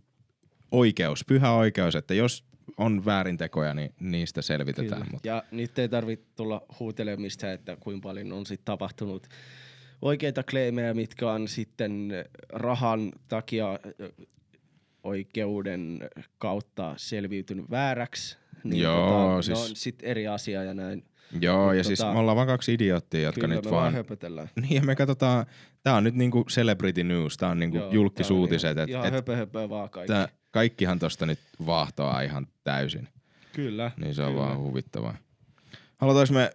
[0.72, 2.44] oikeus, pyhä oikeus, että jos
[2.78, 5.02] on väärintekoja, niin niistä selvitetään.
[5.02, 5.12] Kyllä.
[5.12, 9.28] Mutta Ja nyt ei tarvitse tulla huutelemaan mistään, että kuinka paljon on sitten tapahtunut
[10.02, 12.12] oikeita claimeja, mitkä on sitten
[12.50, 13.80] rahan takia
[15.04, 18.38] oikeuden kautta selviytynyt vääräksi.
[18.64, 19.58] Niin Joo, siis...
[19.60, 21.04] siis- on sitten eri asia ja näin.
[21.42, 23.94] Joo, Mut ja siis tota- me ollaan vaan kaksi idioottia, jotka Kyllä nyt me vaan...
[23.94, 24.50] höpötellään.
[24.62, 25.46] Niin, ja me katsotaan,
[25.84, 29.06] tää on nyt niinku celebrity news, tää on niinku Joo, julkisuutiset, tää on että ihan,
[29.06, 30.14] et, ihan höpö, höpö vaan kaikki.
[30.14, 33.08] tää, kaikkihan tosta nyt vaahtoaa ihan täysin.
[33.54, 33.92] Kyllä.
[33.98, 34.46] Niin se on kyllä.
[34.46, 35.18] vaan huvittavaa.
[35.98, 36.52] Halutaanko me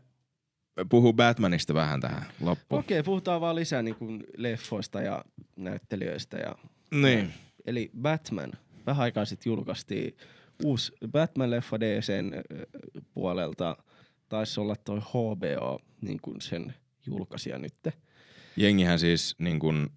[0.89, 2.81] puhua Batmanista vähän tähän loppuun?
[2.81, 5.25] Okei, puhutaan vaan lisää niin kuin leffoista ja
[5.57, 6.37] näyttelijöistä.
[6.37, 6.55] Ja...
[6.91, 7.35] Niin.
[7.67, 8.53] Eli Batman.
[8.87, 10.17] Vähän aikaa sitten julkaistiin
[10.65, 12.33] uusi Batman-leffa DCn
[13.15, 13.77] puolelta.
[14.29, 16.75] Taisi olla toi HBO niin kuin sen
[17.07, 17.93] julkaisija nytte.
[18.57, 19.89] Jengihän siis niin kuin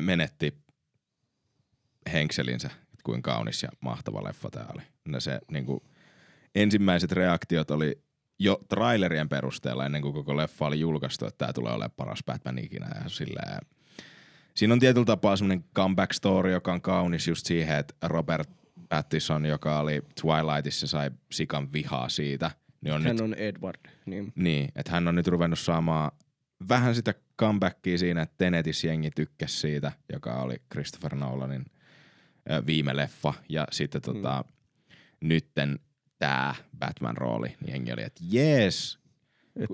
[0.00, 0.61] menetti
[2.12, 4.82] henkselinsä, että kuinka kaunis ja mahtava leffa tämä oli.
[5.12, 5.80] Ja se niin kuin,
[6.54, 7.98] ensimmäiset reaktiot oli
[8.38, 12.58] jo trailerien perusteella ennen kuin koko leffa oli julkaistu, että tämä tulee olemaan paras Batman
[12.58, 12.88] ikinä.
[13.02, 13.58] Ja silleen,
[14.54, 18.50] siinä on tietyllä tapaa semmoinen comeback story, joka on kaunis just siihen, että Robert
[18.88, 22.50] Pattinson, joka oli Twilightissa, sai sikan vihaa siitä.
[22.80, 23.80] Niin on Hän nyt on Edward.
[24.06, 24.32] Niin.
[24.36, 26.12] niin, että hän on nyt ruvennut saamaan
[26.68, 31.64] vähän sitä comebackia siinä, että Tenetis jengi tykkäsi siitä, joka oli Christopher Nolanin
[32.66, 33.34] viime leffa.
[33.48, 34.44] Ja sitten tota,
[35.20, 35.78] nytten
[36.18, 39.02] tää Batman-rooli, niin jengi oli, että jees,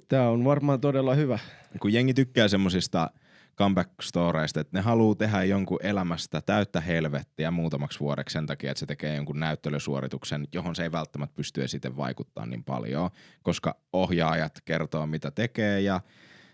[0.09, 1.39] Tämä on varmaan todella hyvä.
[1.81, 3.11] kun jengi tykkää semmosista
[3.59, 8.87] comeback-storeista, että ne haluaa tehdä jonkun elämästä täyttä helvettiä muutamaksi vuodeksi sen takia, että se
[8.87, 13.11] tekee jonkun näyttelysuorituksen, johon se ei välttämättä pysty sitten vaikuttaa niin paljon,
[13.43, 16.01] koska ohjaajat kertoo, mitä tekee ja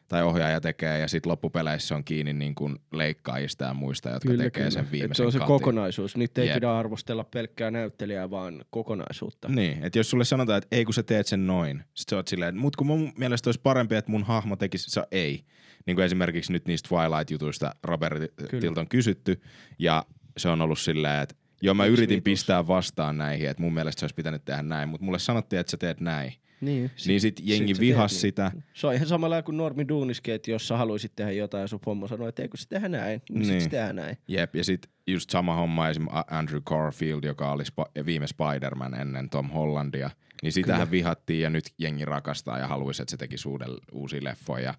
[0.08, 4.44] tai ohjaaja tekee ja sitten loppupeleissä on kiinni niin kuin leikkaajista ja muista, jotka Kyllä,
[4.44, 4.70] tekee kyllä.
[4.70, 5.52] sen Et viimeisen se on se katin.
[5.52, 6.16] kokonaisuus.
[6.16, 6.54] Nyt ei Jep.
[6.54, 9.48] pidä arvostella pelkkää näyttelijää, vaan kokonaisuutta.
[9.48, 12.28] Niin, että jos sulle sanotaan, että ei kun sä teet sen noin, sit sä oot
[12.28, 15.44] silleen, mut kun mun mielestä olisi parempi, että mun hahmo tekisi, se ei.
[15.86, 19.40] Niin kuin esimerkiksi nyt niistä Twilight-jutuista Robertilta on kysytty,
[19.78, 20.04] ja
[20.36, 24.04] se on ollut silleen, että joo mä yritin pistää vastaan näihin, että mun mielestä se
[24.04, 26.32] olisi pitänyt tehdä näin, mutta mulle sanottiin, että sä teet näin.
[26.60, 28.52] Niin, niin sit jengi sä vihas teet sitä.
[28.74, 31.80] Se on ihan samalla kuin Normi Duuniskin, että jos sä haluaisit tehdä jotain ja sun
[31.84, 33.60] pommo sanoo, että eikö se tehdä näin, niin, niin.
[33.60, 33.86] sit Niin.
[33.86, 34.16] se näin.
[34.28, 36.06] Jep, ja sitten just sama homma esim.
[36.30, 40.10] Andrew Garfield, joka oli spa- viime Spider-Man ennen Tom Hollandia,
[40.42, 40.90] niin sitähän Kyllä.
[40.90, 44.74] vihattiin ja nyt jengi rakastaa ja haluaisi, että se tekisi uuden, uusia leffoja.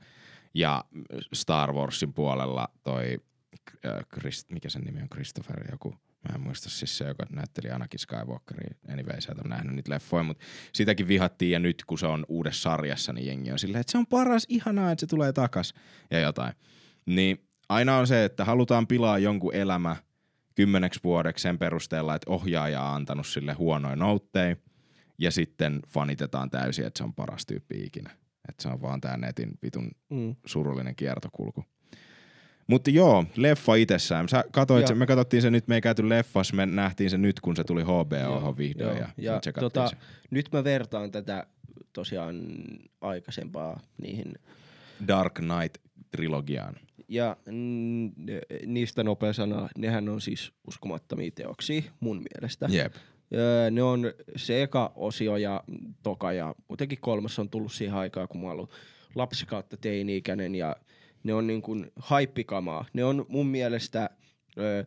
[0.53, 0.84] Ja
[1.34, 3.17] Star Warsin puolella toi,
[3.86, 5.95] äh, Christ, mikä sen nimi on, Christopher joku,
[6.30, 8.76] Mä en muista siis se, joka näytteli Anakin Skywalkeria.
[8.93, 12.26] Anyway, sä et ole nähnyt niitä leffoja, mutta sitäkin vihattiin ja nyt kun se on
[12.28, 15.73] uudessa sarjassa, niin jengi on silleen, että se on paras, ihanaa, että se tulee takas
[16.11, 16.53] ja jotain.
[17.05, 19.95] Niin aina on se, että halutaan pilaa jonkun elämä
[20.55, 24.55] kymmeneksi vuodeksi sen perusteella, että ohjaaja on antanut sille huonoja noutteja
[25.17, 28.09] ja sitten fanitetaan täysin, että se on paras tyyppi ikinä.
[28.49, 30.36] Että se on vaan tää netin vitun Mm.
[30.45, 31.65] surullinen kiertokulku.
[32.68, 34.30] Mutta joo, leffa itsessään.
[34.30, 37.18] Sä katoit Ja- sen, me katsottiin se nyt, me ei käyty leffassa, me nähtiin se
[37.18, 38.99] nyt, kun se tuli HBO vihdoin joo.
[38.99, 39.95] ja, ja tota, se.
[40.32, 41.47] nyt mä vertaan tätä
[41.93, 42.41] tosiaan
[43.01, 44.34] aikaisempaa niihin
[45.07, 46.76] Dark Knight-trilogiaan.
[47.07, 48.11] Ja mm,
[48.66, 52.68] niistä nopea sana, nehän on siis uskomattomia teoksia mun mielestä.
[52.70, 52.93] Jep.
[53.34, 55.63] Öö, ne on se eka osio ja
[56.03, 58.72] toka ja muutenkin kolmas on tullut siihen aikaan, kun mä oon ollut
[59.16, 60.76] lapsi kautta teini-ikäinen ja
[61.26, 62.86] ne on niin kuin haippikamaa.
[62.93, 64.09] Ne on mun mielestä
[64.57, 64.84] öö,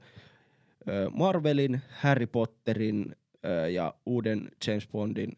[0.89, 5.33] öö, Marvelin, Harry Potterin öö, ja uuden James Bondin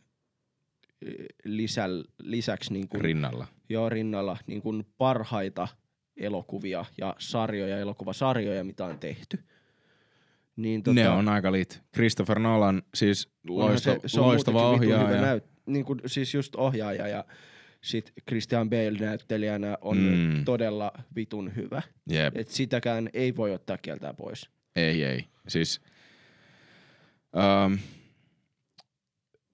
[1.06, 1.84] öö, lisä,
[2.22, 3.46] lisäksi niin kuin Rinnalla.
[3.68, 5.68] joo rinnalla niin kuin parhaita
[6.16, 9.38] elokuvia ja sarjoja, elokuvasarjoja, mitä on tehty.
[10.56, 11.82] Niin, Ne on aika lit.
[11.94, 15.20] Christopher Nolan, siis loisto, se, se on loistava ohjaaja.
[15.20, 17.24] Näyt, niin kuin, siis just ohjaaja ja
[17.80, 20.44] sit Christian Bale näyttelijänä on Mm.
[20.44, 21.82] todella vitun hyvä.
[22.10, 22.36] Jep.
[22.36, 24.50] Et sitäkään ei voi ottaa kieltää pois.
[24.76, 25.24] Ei, ei.
[25.48, 25.80] Siis,
[27.66, 27.78] um,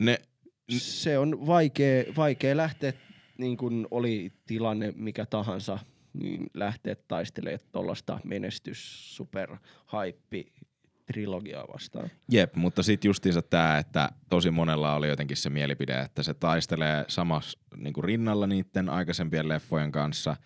[0.02, 0.18] ne,
[0.70, 2.92] Se on vaikea, vaikea lähteä,
[3.38, 5.78] niin kuin oli tilanne mikä tahansa,
[6.12, 9.56] niin lähteä taistelemaan tuollaista menestys, super,
[9.86, 10.52] haippi,
[11.06, 12.10] trilogiaa vastaan.
[12.30, 17.04] Jep, mutta sitten justiinsa tämä, että tosi monella oli jotenkin se mielipide, että se taistelee
[17.08, 20.36] samassa niinku rinnalla niiden aikaisempien leffojen kanssa,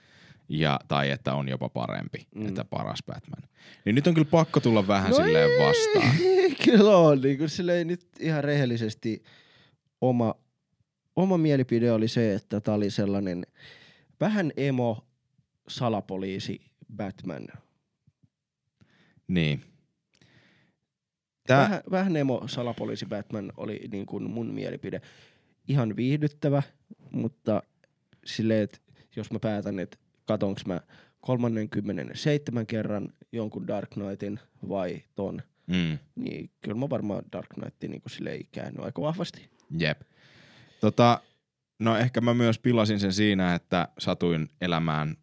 [0.48, 2.48] ja, tai että on jopa parempi, mm.
[2.48, 3.50] että paras Batman.
[3.84, 6.14] Niin nyt on kyllä pakko tulla vähän no silleen vastaan.
[6.64, 9.22] Kyllä on, niin kuin silleen nyt ihan rehellisesti
[10.00, 10.34] oma,
[11.16, 13.46] oma mielipide oli se, että tämä oli sellainen
[14.20, 15.06] vähän emo
[15.68, 16.61] salapoliisi
[16.96, 17.48] Batman.
[19.28, 19.64] Niin.
[21.47, 25.01] Tää, Vähän, vähän emo salapoliisi Batman oli niin kuin mun mielipide.
[25.68, 26.62] Ihan viihdyttävä,
[27.11, 27.62] mutta
[28.24, 28.78] silleen, että
[29.16, 30.80] jos mä päätän, että katonks mä
[31.20, 38.03] 37 kerran jonkun Dark Knightin vai ton, mm, niin kyllä mä varmaan Dark Knightin niin
[38.07, 39.51] silleen käänny aika vahvasti.
[39.78, 40.01] jep.
[40.80, 41.20] Tota,
[41.78, 45.16] no ehkä mä myös pilasin sen siinä, että satuin elämään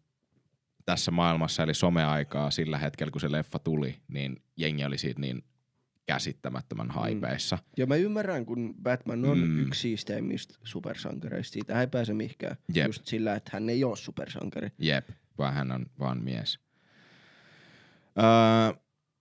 [0.84, 5.44] tässä maailmassa, eli someaikaa sillä hetkellä, kun se leffa tuli, niin jengi oli siitä niin
[6.08, 7.58] käsittämättömän haipeissa.
[7.76, 9.44] Ja mä ymmärrän, kun Batman on Mm.
[9.44, 9.62] mm.
[9.62, 11.52] yksi siisteimmistä supersankareista.
[11.52, 12.56] Siitä ei pääse mihinkään.
[12.74, 12.86] Jep.
[12.86, 14.68] Just sillä, että hän ei ole supersankari.
[14.78, 16.58] Jep, vaan hän on vaan mies.
[18.18, 18.78] Öö,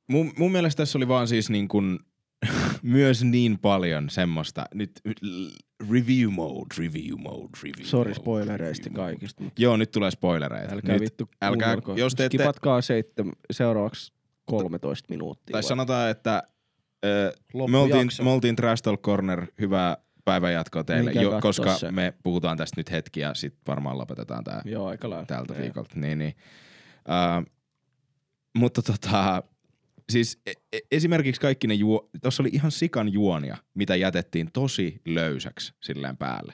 [0.07, 1.99] mun, mun mielestä tässä oli vaan siis niin kuin
[2.81, 4.91] myös niin paljon semmoista, nyt
[5.91, 9.43] review mode, review mode, review Sori mode, spoilereista kaikista.
[9.43, 10.73] Mutta Joo, nyt tulee spoilereita.
[10.75, 11.95] älkää nyt, vittu älkää, kuunnelko.
[11.95, 14.13] jos te ette, Skipatkaa seitsemän, seuraavaksi
[14.45, 15.51] 13 minuuttia.
[15.51, 15.63] tai vai?
[15.69, 16.43] sanotaan, että
[17.05, 17.67] ö, Loppujakso.
[17.71, 21.91] me oltiin, me oltiin Trash Talk Corner, hyvää päivänjatkoa teille, jo, koska se.
[21.91, 25.25] me puhutaan tästä nyt hetki ja sitten varmaan lopetetaan tämä Joo, aika lailla.
[25.25, 25.63] tältä Joo.
[25.63, 25.99] viikolta.
[25.99, 26.35] Niin, niin.
[26.97, 27.45] Uh,
[28.57, 29.43] mutta tota,
[30.11, 35.01] siis e- e- esimerkiksi kaikki ne juo, tuossa oli ihan sikan juonia, mitä jätettiin tosi
[35.05, 36.53] löysäksi silleen päälle.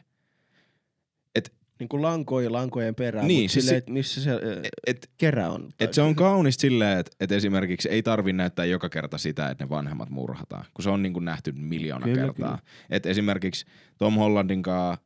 [1.83, 5.49] Niin kuin lankoja lankojen perään, Niin, siis silleen, se- että missä se Et, et, kerä
[5.49, 5.69] on.
[5.79, 9.63] et se on kaunista silleen, että et esimerksiks ei tarvi näyttää joka kerta sitä, että
[9.63, 12.59] ne vanhemmat murhataan, kun se on niin kuin nähty miljoona Kyllä, kertaa.
[12.89, 13.65] Et esimerkiksi
[13.97, 15.03] Tom Hollandin kanssa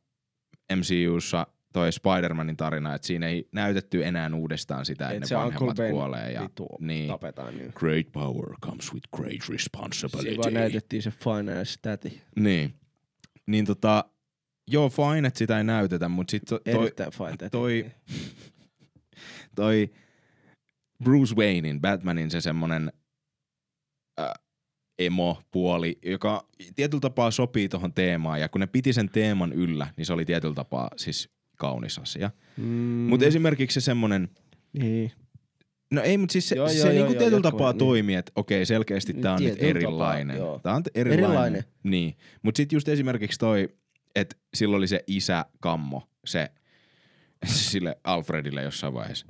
[0.76, 5.52] MCUssa toi Spider-Manin tarina, että siinä ei näytetty enää uudestaan sitä, että Et ne Uncle
[5.52, 6.32] vanhemmat Ben kuolee.
[6.32, 6.48] Ja,
[6.80, 7.08] niin.
[7.08, 7.58] tapetaan.
[7.58, 7.72] Niin.
[7.74, 10.36] Great power comes with great Siinä responsibility.
[10.36, 11.12] vaan näytettiin se
[11.60, 12.20] ass täti.
[12.36, 12.74] Niin.
[13.46, 14.04] Niin tota,
[14.68, 17.50] joo fine, että sitä ei näytetä, mutta sit to, toi, täti.
[17.50, 17.90] toi-
[19.56, 19.90] toi
[21.04, 22.92] Bruce Waynein, Batmanin se semmonen
[24.20, 24.30] äh,
[24.98, 30.06] emo-puoli, joka tietyllä tapaa sopii tuohon teemaan, ja kun ne piti sen teeman yllä, niin
[30.06, 32.30] se oli tietyllä tapaa siis kaunis asia.
[32.56, 32.64] Mm,
[33.08, 34.28] Mutta esimerkiksi se semmonen,
[34.72, 35.12] niin.
[35.90, 37.78] no ei, mutta siis se, Joo, se joo, niinku joo, joo, tietyllä jatko tapaa niin.
[37.78, 40.36] toimii, että okei, selkeästi tää on nyt tapaa, erilainen.
[40.36, 40.58] joo.
[40.62, 41.24] Tää on erilainen.
[41.24, 41.64] Erilainen.
[41.82, 43.68] Niin, mutta sitten just esimerkiksi toi,
[44.16, 46.48] että silloin oli se isä kammo, se
[47.46, 49.26] sille Alfredille jossain vaiheessa.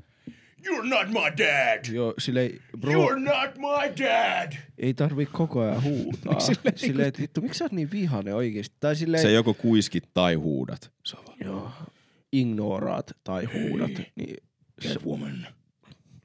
[0.66, 1.92] You're not my dad!
[1.92, 4.52] Joo, silleen, bro, You're not my dad!
[4.78, 6.40] ei tarvi koko ajan huutaa.
[6.46, 8.76] Silleen silleen, että vittu, miksi sä oot niin vihainen oikeesti?
[8.80, 10.92] Tai silleen, Se joko kuiskit tai huudat.
[11.04, 11.70] Se on vaan, joo,
[12.32, 13.90] ignoraat tai huudat.
[14.16, 14.36] Niin,
[14.82, 15.46] Catwoman,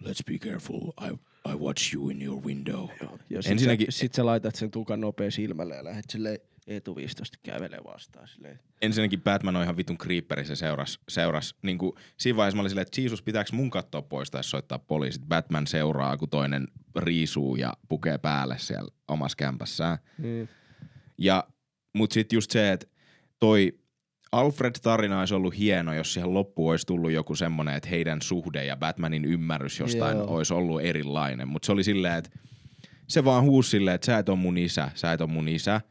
[0.03, 0.81] let's be careful.
[1.01, 1.13] I,
[1.51, 2.87] I watch you in your window.
[3.29, 7.37] Ja sit, Ensinnäkin- sä, sit sä laitat sen tukan nopea silmälle ja lähdet silleen etuviistosti
[7.43, 8.59] kävelee vastaan silleen.
[8.81, 12.69] Ensinnäkin Batman on ihan vitun creeperi, se seuras, seuras niin kuin, siinä vaiheessa mä olin
[12.69, 15.21] silleen, että Jesus, pitääkö mun katsoa pois tai soittaa poliisit.
[15.27, 19.97] Batman seuraa, kun toinen riisuu ja pukee päälle siellä omassa kämpässään.
[20.17, 20.49] Niin.
[21.17, 21.47] Ja,
[21.93, 22.87] mut sit just se, että
[23.39, 23.79] toi
[24.31, 28.77] Alfred-tarina olisi ollut hieno, jos siihen loppuun olisi tullut joku semmonen, että heidän suhde ja
[28.77, 30.27] Batmanin ymmärrys jostain Joo.
[30.27, 31.47] olisi ollut erilainen.
[31.47, 32.29] Mutta se oli silleen, että
[33.07, 35.81] se vaan huusi silleen, että sä et on mun isä, sä et on mun isä.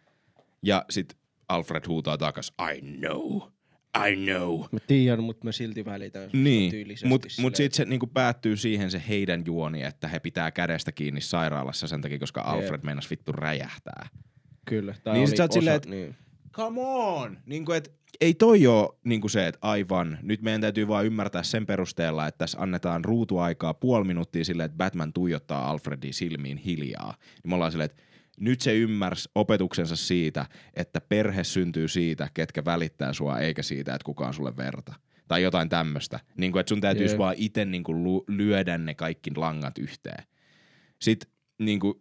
[0.63, 1.17] Ja sit
[1.49, 3.43] Alfred huutaa takas, I know,
[4.11, 4.61] I know.
[4.73, 6.73] Mä tiedän, mutta mä silti välitän Niin,
[7.05, 10.93] mutta silleen, mut sitten se niinku päättyy siihen se heidän juoni, että he pitää kädestä
[10.93, 14.09] kiinni sairaalassa sen takia, koska Alfred meinas vittu räjähtää.
[14.65, 14.95] Kyllä.
[15.05, 16.15] Tää Niin sit sä oot osa, silleen, et- niin.
[16.53, 17.39] Come on!
[17.47, 21.67] Niinku et, ei toi oo niinku se, että aivan, nyt meidän täytyy vaan ymmärtää sen
[21.67, 27.15] perusteella, että tässä annetaan ruutuaikaa puoli minuuttia silleen, että Batman tuijottaa Alfredin silmiin hiljaa.
[27.21, 28.03] Niin me ollaan silleen, että
[28.41, 34.05] nyt se ymmärsi opetuksensa siitä, että perhe syntyy siitä, ketkä välittää sua, eikä siitä, että
[34.05, 34.95] kuka on sulle verta.
[35.29, 36.21] Tai jotain tämmöistä.
[36.37, 37.19] Niin kuin, että sun täytyisi Jep.
[37.19, 40.25] vaan itse niin kuin lyödä ne kaikki langat yhteen.
[41.01, 41.95] Sitten niin kuin,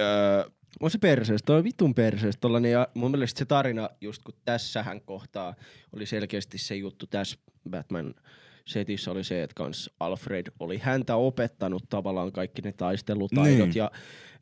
[0.00, 0.44] öö,
[0.80, 5.00] On se perseestä, toi vitun perseestä tollanen, ja mun mielestä se tarina, just kun tässähän
[5.00, 5.54] kohtaa,
[5.92, 7.38] oli selkeästi se juttu tässä
[7.70, 8.14] Batman
[8.68, 13.74] setissä oli se, että kans Alfred oli häntä opettanut tavallaan kaikki ne taistelutaidot Niin.
[13.74, 13.90] ja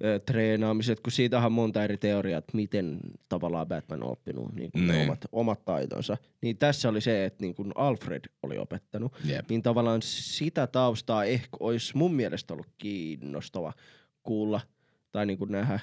[0.05, 2.99] ö, treenaamiset, kun siitähän on monta eri teoriaa, että miten
[3.29, 5.03] tavallaan Batman on oppinut niin kuin Niin.
[5.03, 6.17] omat, omat taitonsa.
[6.43, 9.13] Niin tässä oli se, että niin kuin Alfred oli opettanut.
[9.25, 9.49] Jep.
[9.51, 13.73] Niin tavallaan sitä taustaa ehkä olisi mun mielestä ollut kiinnostava
[14.23, 14.61] kuulla
[15.13, 15.81] tai niin kuin nähdä.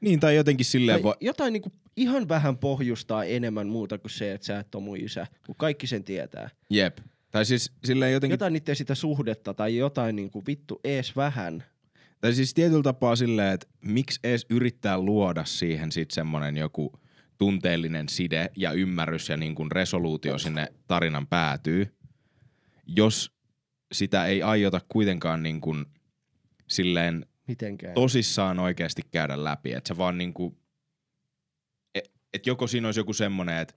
[0.00, 4.32] niin tai jotenkin silleen, Tai voi, jotain niinku ihan vähän pohjustaa enemmän muuta kuin se,
[4.32, 6.50] että sä et ole mun isä, kun kaikki sen tietää.
[6.70, 6.98] jep.
[7.32, 11.64] Tai siis silleen jotenkin Jotain niiden sitä suhdetta tai jotain niinku vittu ees vähän.
[12.20, 16.92] Tai siis tietyllä tapaa silleen, että miksi edes yrittää luoda siihen sit semmonen joku
[17.38, 21.94] tunteellinen side ja ymmärrys ja niin kuin resoluutio sinne tarinan päätyy,
[22.86, 23.32] jos
[23.92, 25.86] sitä ei aiota kuitenkaan niin kuin
[26.68, 27.94] silleen Mitenkään.
[27.94, 29.72] tosissaan oikeasti käydä läpi.
[29.72, 30.58] Että se vaan niinku,
[31.94, 33.74] et, et joko siinä olisi joku semmonen, että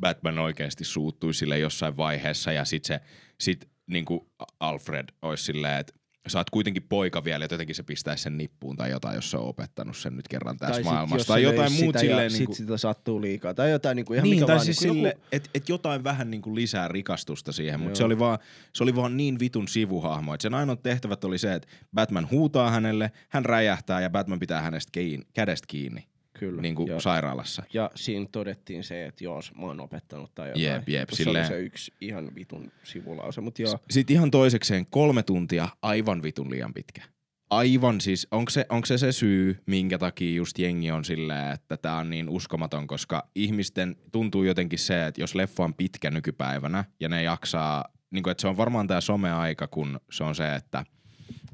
[0.00, 3.00] Batman oikeasti suuttui sille jossain vaiheessa ja sit se,
[3.40, 4.30] sit niinku
[4.60, 5.92] Alfred olisi silleen, että
[6.26, 9.36] sä oot kuitenkin poika vielä, että jotenkin se pistäisi sen nippuun tai jotain, jos se
[9.36, 11.16] on opettanut sen nyt kerran tässä sit maailmassa.
[11.16, 13.54] jos Tai jotain löisi muut sitä ja silleen sit niinku, sitä sattuu liikaa.
[13.54, 14.64] Tai jotain niinku ihan niin, mikä tai vaan.
[14.64, 18.18] siis niinku sille, joku, että et jotain vähän niinku lisää rikastusta siihen, mutta se oli,
[18.18, 18.38] vaan,
[18.74, 22.70] se oli vaan niin vitun sivuhahmo, että sen ainoat tehtävät oli se, että Batman huutaa
[22.70, 26.08] hänelle, hän räjähtää ja Batman pitää hänestä kiinni, kädestä kiinni
[26.38, 26.62] Kyllä.
[26.62, 27.62] niin kuin ja, sairaalassa.
[27.72, 30.64] ja siinä todettiin se, että joo, mä oon opettanut tai jotain.
[30.64, 33.78] Jep, jep, se silleen- oli se yksi ihan vitun sivulause, mutta joo.
[33.90, 37.02] Sitten ihan toisekseen kolme tuntia, aivan vitun liian pitkä.
[37.50, 41.76] Aivan siis, onko se, onko se se syy, minkä takia just jengi on silleen, että
[41.76, 46.84] tämä on niin uskomaton, koska ihmisten tuntuu jotenkin se, että jos leffa on pitkä nykypäivänä
[47.00, 50.54] ja ne jaksaa, niin kuin, että se on varmaan tämä someaika, kun se on se,
[50.54, 50.84] että,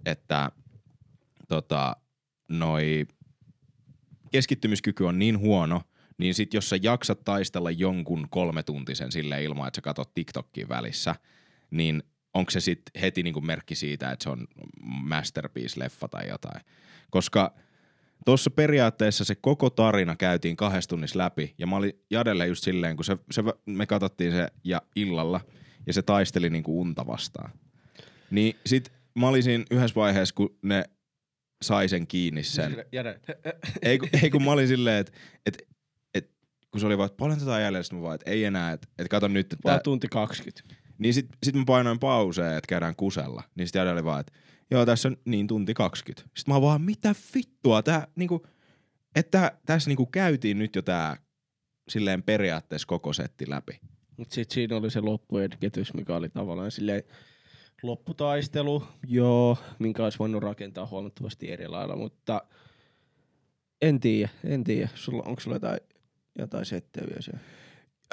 [0.06, 0.50] että
[1.48, 1.96] tota,
[2.48, 3.06] noi
[4.34, 5.82] keskittymiskyky on niin huono,
[6.18, 11.14] niin sit jos sä jaksat taistella jonkun kolmetuntisen sille ilman, että sä katot TikTokia välissä,
[11.70, 12.02] niin
[12.34, 14.46] onko se sitten heti niinku merkki siitä, että se on
[14.82, 16.64] masterpiece-leffa tai jotain.
[17.10, 17.54] Koska
[18.24, 22.96] tuossa periaatteessa se koko tarina käytiin kahdessa tunnissa läpi, ja mä olin Jadelle just silleen,
[22.96, 25.40] kun se, se, me katsottiin se ja illalla,
[25.86, 27.50] ja se taisteli niinku unta vastaan.
[28.30, 30.84] Niin sit mä olin siinä yhdessä vaiheessa, kun ne
[31.64, 33.20] sai sen kiinni sen, Jere,
[33.82, 35.12] ei, kun, ei kun mä olin silleen, että
[35.46, 35.68] et,
[36.14, 36.30] et,
[36.70, 38.88] kun se oli vaan, että paljon tätä jäljellä, sitten mä vaan, että ei enää, että
[38.98, 40.74] et kato nyt, että vaan tunti 20.
[40.98, 43.42] niin sit, sit mä painoin pauseen, että käydään kusella.
[43.54, 44.32] Niin sit Jade oli vaan, että
[44.70, 46.30] joo, tässä on niin tunti 20.
[46.36, 48.46] Sitten mä vaan, mitä vittua, tää niinku,
[49.14, 51.16] että tässä niinku käytiin nyt jo tää
[51.88, 53.80] silleen periaatteessa koko setti läpi.
[54.16, 57.02] Mut sit siinä oli se loppuetketys, mikä oli tavallaan silleen
[57.86, 62.42] lopputaistelu, joo, minkä olisi voinut rakentaa huomattavasti eri lailla, mutta
[63.82, 64.88] en tiedä, en tiedä.
[64.94, 65.80] Sulla, onko sulla jotain,
[66.38, 67.40] jotain settejä vielä siellä?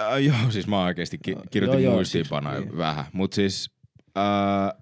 [0.01, 2.78] Äh, joo, siis mä oikeesti ki- kirjoitin joo, muistiinpanoja siis, niin.
[2.78, 3.72] vähän, mut siis
[4.17, 4.82] äh,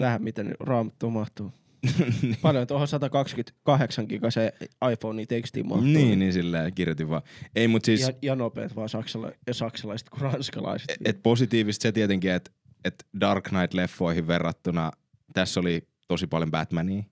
[0.00, 1.52] Vähän miten raamattu mahtuu.
[2.42, 4.52] Paljon tuohon 128 gigasen
[4.92, 5.86] iPhone tekstiin mahtuu.
[5.86, 7.22] niin, niin silleen kirjoitin vaan.
[7.56, 8.00] Ei, mut siis...
[8.00, 10.90] Ja, ja nopeat vaan saksala, ja saksalaiset kuin ranskalaiset.
[10.90, 12.50] et, et positiivista se tietenkin, että
[12.86, 14.92] et Dark Knight-leffoihin verrattuna
[15.32, 17.02] tässä oli tosi paljon Batmania,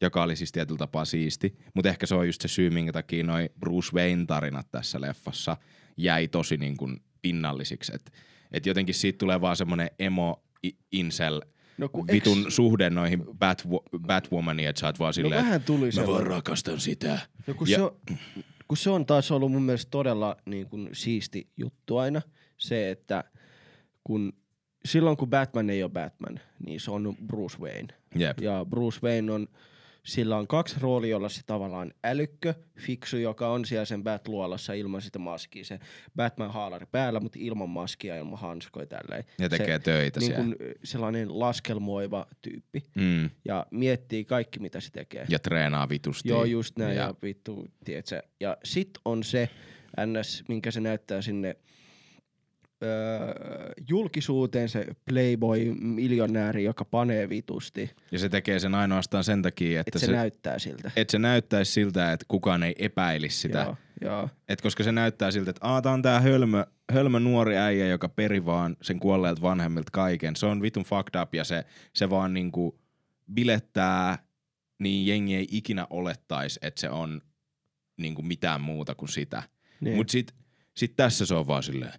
[0.00, 1.58] joka oli siis tietyllä tapaa siisti.
[1.74, 5.56] Mutta ehkä se on just se syy, minkä takia noi Bruce Wayne-tarinat tässä leffassa
[5.96, 7.92] jäi tosi niin kuin pinnallisiksi.
[7.94, 8.10] Että
[8.52, 11.42] et jotenkin siitä tulee vaan semmoinen emo i- incel
[11.78, 13.24] No kun vitun eks- suhde noihin
[14.06, 17.18] Batwomaniin, että sä oot vaan No silleen, vähän tuli mä vaan rakastan sitä.
[17.46, 17.96] No kun, Ja- se on,
[18.68, 22.22] kun se on taas ollut mun mielestä todella niin kuin, siisti juttu aina,
[22.56, 23.24] se, että
[24.04, 24.32] kun
[24.86, 27.88] silloin kun Batman ei ole Batman, niin se on Bruce Wayne.
[28.14, 28.40] Jep.
[28.40, 29.48] Ja Bruce Wayne on,
[30.02, 35.02] sillä on kaksi roolia, jolla se tavallaan älykkö, fiksu, joka on siellä sen Bat-luolassa ilman
[35.02, 35.64] sitä maskia.
[35.64, 35.80] Se
[36.16, 39.24] Batman-haalari päällä, mutta ilman maskia, ilman hanskoja tälleen.
[39.38, 42.84] Ja tekee se, töitä niin kuin, sellainen laskelmoiva tyyppi.
[42.94, 43.30] Mm.
[43.44, 45.26] Ja miettii kaikki, mitä se tekee.
[45.28, 46.28] Ja treenaa vitusti.
[46.28, 46.96] Joo, just näin.
[46.96, 48.22] Ja, Ja, ja vittu, tiedätkö.
[48.40, 49.48] Ja sit on se
[50.06, 51.56] NS, minkä se näyttää sinne
[52.82, 57.90] öö, julkisuuteen, se playboy-miljonääri, joka panee vitusti.
[58.12, 60.90] ja se tekee sen ainoastaan sen takia, että Että se, se, näyttää siltä.
[60.96, 63.58] että se näyttäisi siltä, että kukaan ei epäilisi sitä.
[63.58, 64.28] Joo, joo.
[64.48, 68.08] Et koska se näyttää siltä, että Aa, tää on tää hölmö, hölmö nuori äijä, joka
[68.08, 70.36] peri vaan sen kuolleelta vanhemmilta kaiken.
[70.36, 71.64] Se on vitun fucked up ja se,
[71.94, 72.78] se vaan niinku
[73.34, 74.18] bilettää,
[74.78, 77.20] niin jengi ei ikinä olettaisi, että se on
[77.96, 79.42] niinku mitään muuta kuin sitä.
[79.80, 79.96] Niin.
[79.96, 80.34] Mut sit,
[80.76, 81.92] sit tässä se on vaan silleen,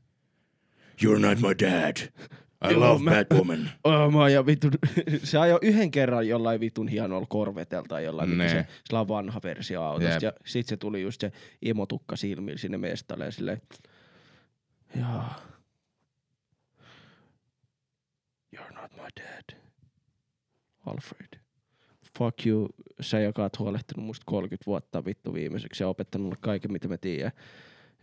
[1.03, 1.97] You're not my dad.
[2.69, 3.69] I Joo, love mä- Batwoman.
[3.83, 4.71] Oh, mä ja vitun,
[5.23, 8.49] se ajoi yhden kerran jollain vitun hienolla korvetelta tai jollain, Ne.
[8.49, 10.13] se, sillä on vanha versio autosta.
[10.13, 10.21] Jep.
[10.23, 11.31] Ja sit se tuli just se
[11.61, 13.61] imotukka silmillä sinne mestalle ja silleen,
[14.99, 15.41] jaa.
[18.55, 19.57] You're not my dad.
[20.85, 21.39] Alfred.
[22.17, 22.69] Fuck you,
[23.01, 26.97] sä joka oot huolehtinut musta 30 vuotta vittu viimeiseksi ja opettanut mulle kaiken mitä mä
[26.97, 27.31] tiedän.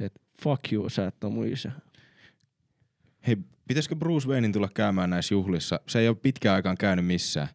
[0.00, 1.72] Et fuck you, sä et oo mun isä.
[3.26, 3.36] Hei,
[3.68, 5.80] pitäisikö Bruce Waynein tulla käymään näissä juhlissa?
[5.88, 7.48] Se ei ole pitkään aikaan käynyt missään.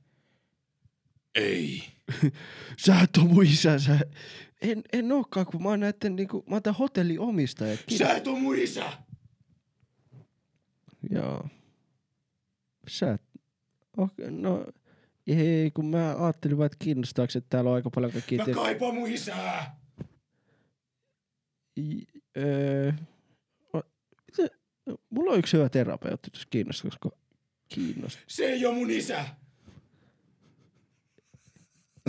[1.35, 1.83] Ei.
[2.85, 3.99] Sä et oo mun isä, sä...
[4.61, 7.77] En, en ookaan, kun mä oon näitten niinku, mä oon tän hotellin omistaja.
[7.97, 8.93] Sä et oo mun isä!
[11.09, 11.47] Joo.
[12.87, 13.21] Sä et...
[13.97, 14.65] Okay, no,
[15.27, 18.45] ei, kun mä ajattelin vaan, että kiinnostaako, että täällä on aika paljon kaikkia...
[18.45, 19.79] Mä kaipaan mun isää!
[21.77, 22.07] I-
[22.37, 22.91] öö,
[25.09, 27.09] mulla on yksi hyvä terapeutti, jos kiinnostaa, koska
[27.67, 28.23] kiinnostaa.
[28.27, 29.25] Se ei oo mun isä!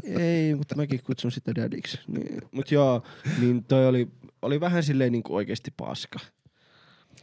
[0.05, 1.99] Ei, mutta mäkin kutsun sitä dadiksi.
[2.07, 2.43] Niin.
[2.53, 3.03] Mut joo,
[3.41, 4.09] niin toi oli,
[4.43, 6.19] oli vähän silleen niinku oikeesti paska.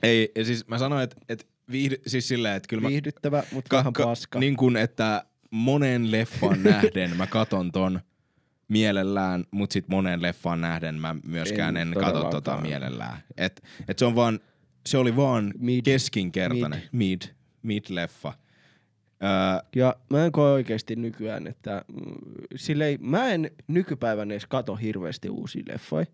[0.04, 2.90] Ei, ja siis mä sanoin, että, että viihdy, siis silleen, että kyllä mä...
[2.90, 4.40] Viihdyttävä, mutta vähän paska.
[4.40, 8.00] Niin kuin, että monen leffan nähden mä katon ton
[8.68, 13.18] mielellään, mut sit monen leffan nähden mä myöskään En en, kato tota mielellään.
[13.38, 14.40] Et, et se on vaan,
[14.90, 15.82] se oli vaan Mid.
[15.84, 16.82] keskinkertainen.
[16.92, 17.22] Mid.
[17.62, 17.84] Mid.
[17.90, 18.34] leffa.
[19.24, 19.30] Öö,
[19.76, 22.02] Ja mä en koe oikeesti nykyään, että mm,
[22.56, 26.06] silleen, mä en nykypäivänä edes kato hirveästi uusia leffoja.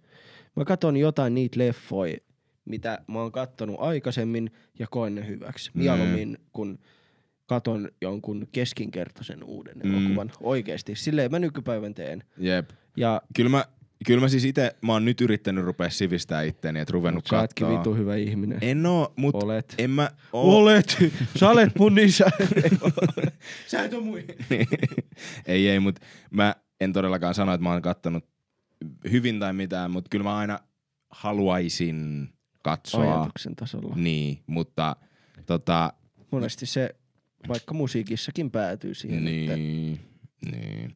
[0.55, 2.17] Mä katon jotain niitä leffoja,
[2.65, 5.71] mitä mä oon kattonut aikaisemmin ja koen ne hyväksi.
[5.73, 5.79] Mm.
[5.79, 6.79] Mieluummin kun
[7.45, 9.93] katon jonkun keskinkertaisen uuden Mm.
[9.93, 10.31] elokuvan.
[10.41, 10.95] Oikeesti.
[10.95, 12.23] Silleen mä nykypäivän teen.
[12.37, 12.69] jep.
[12.97, 13.65] Ja Kyllä mä,
[14.05, 17.39] kyllä mä siis itse, mä oon nyt yrittänyt rupea sivistää itteeni, että ruvennut mut sä
[17.39, 18.57] ootkin vitu hyvä ihminen.
[18.61, 19.75] En oo, mut Olet.
[19.77, 20.57] en mä oo.
[20.57, 20.97] Olet!
[21.39, 22.25] Sä olet mun isä!
[23.67, 24.25] Sä et oo mui.
[25.45, 25.99] ei, ei, mut
[26.31, 28.25] mä en todellakaan sano, että mä oon kattonut
[29.11, 30.59] hyvin tai mitään, mutta kyllä mä aina
[31.09, 32.29] haluaisin
[32.63, 33.19] katsoa.
[33.19, 33.95] Ajatuksen tasolla.
[33.95, 34.95] Niin, mutta
[35.45, 35.93] tota,
[36.31, 36.95] Monesti se
[37.47, 39.99] vaikka musiikissakin päätyy siihen, että niin,
[40.51, 40.95] niin.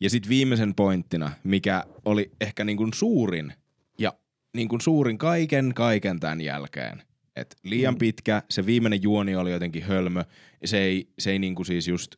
[0.00, 3.52] Ja sitten viimeisen pointtina, mikä oli ehkä niin kuin suurin
[3.98, 4.12] ja
[4.56, 7.02] niin kuin suurin kaiken kaiken tämän jälkeen.
[7.36, 7.98] Et liian Mm.
[7.98, 10.24] pitkä, se viimeinen juoni oli jotenkin hölmö.
[10.64, 12.14] Se ei, se ei niin kuin siis just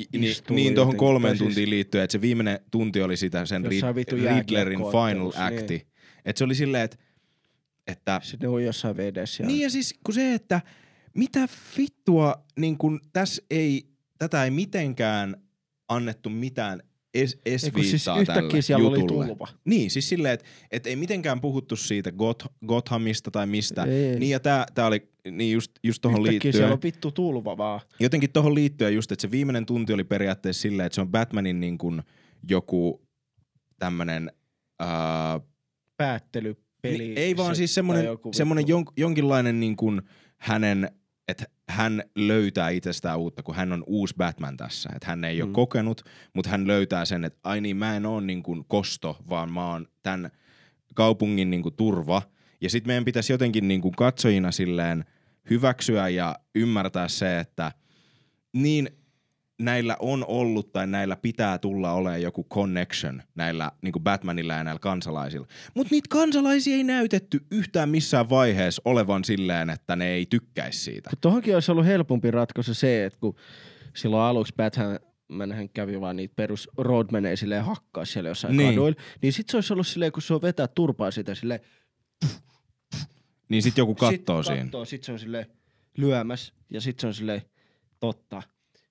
[0.00, 3.64] i- niin, niin tuohon kolmeen siis- tuntiin liittyen, että se viimeinen tunti oli sitä sen
[3.64, 5.66] Rid- Riddlerin final acti.
[5.74, 5.86] niin.
[6.24, 6.96] Että se oli silleen, että,
[7.86, 9.42] että sitten on jossain vedessä.
[9.42, 9.46] Ja...
[9.46, 10.60] niin ja siis kun se, että
[11.14, 11.48] mitä
[11.78, 13.86] vittua, niin kun tässä ei,
[14.18, 15.36] tätä ei mitenkään
[15.88, 16.82] annettu mitään
[17.14, 19.26] es, Ei, kun siis yhtäkkiä siellä oli jutulle.
[19.26, 19.48] tulva.
[19.64, 23.84] Niin, siis silleen, että et ei mitenkään puhuttu siitä Goth, Gothamista tai mistä.
[23.84, 24.18] Ei.
[24.18, 26.52] Niin ja tää, tää oli niin just, just tohon Yhtäkkiä liittyen.
[26.54, 27.80] siellä on vittu tulva vaan.
[28.00, 31.60] Jotenkin tohon liittyen just, että se viimeinen tunti oli periaatteessa silleen, että se on Batmanin
[31.60, 32.02] niin kuin
[32.50, 33.02] joku
[33.78, 34.32] tämmönen,
[34.80, 35.40] ää,
[35.96, 36.98] Päättelypeli.
[36.98, 38.70] niin, ei vaan se- siis semmoinen vittu.
[38.70, 40.02] jon, jonkinlainen niin kuin
[40.38, 40.90] hänen,
[41.28, 44.90] että hän löytää itsestään uutta, kun hän on uusi Batman tässä.
[44.94, 45.52] Että hän ei ole Mm.
[45.52, 46.02] kokenut,
[46.34, 49.70] mutta hän löytää sen, että ai niin, mä en ole niin kuin kosto, vaan mä
[49.70, 50.30] oon tämän
[50.94, 52.22] kaupungin niin kuin turva.
[52.60, 55.04] Ja sitten meidän pitäisi jotenkin niin kuin katsojina silleen
[55.50, 57.72] hyväksyä ja ymmärtää se, että
[58.52, 58.88] niin
[59.62, 64.64] näillä on ollut tai näillä pitää tulla olemaan joku connection näillä niin kuin Batmanilla ja
[64.64, 65.46] näillä kansalaisilla.
[65.74, 71.10] Mutta niitä kansalaisia ei näytetty yhtään missään vaiheessa olevan silleen, että ne ei tykkäisi siitä.
[71.10, 73.34] Kun tohonkin olisi ollut helpompi ratkaisu se, että kun
[73.96, 78.66] silloin aluksi Batman hän kävi vaan niitä perus roadmaneja silleen hakkaa siellä jossain Niin.
[78.66, 78.74] niin.
[78.74, 79.00] kaduilla.
[79.22, 81.60] Niin sit se olisi ollut silleen, kun se on vetää turpaa sitä silleen.
[83.48, 84.62] Niin sit joku kattoo sit siinä.
[84.62, 85.46] Kattoo, sit se on silleen
[85.98, 87.42] lyömässä ja sit se on silleen,
[88.00, 88.42] totta.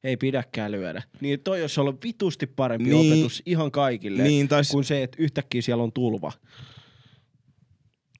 [0.04, 1.04] Ei pidäkään lyödä.
[1.22, 3.14] Niin toi olisi ollut vitusti parempi Niin.
[3.14, 6.32] opetus ihan kaikille, Niin, tai s- kuin se, että yhtäkkiä siellä on tulva.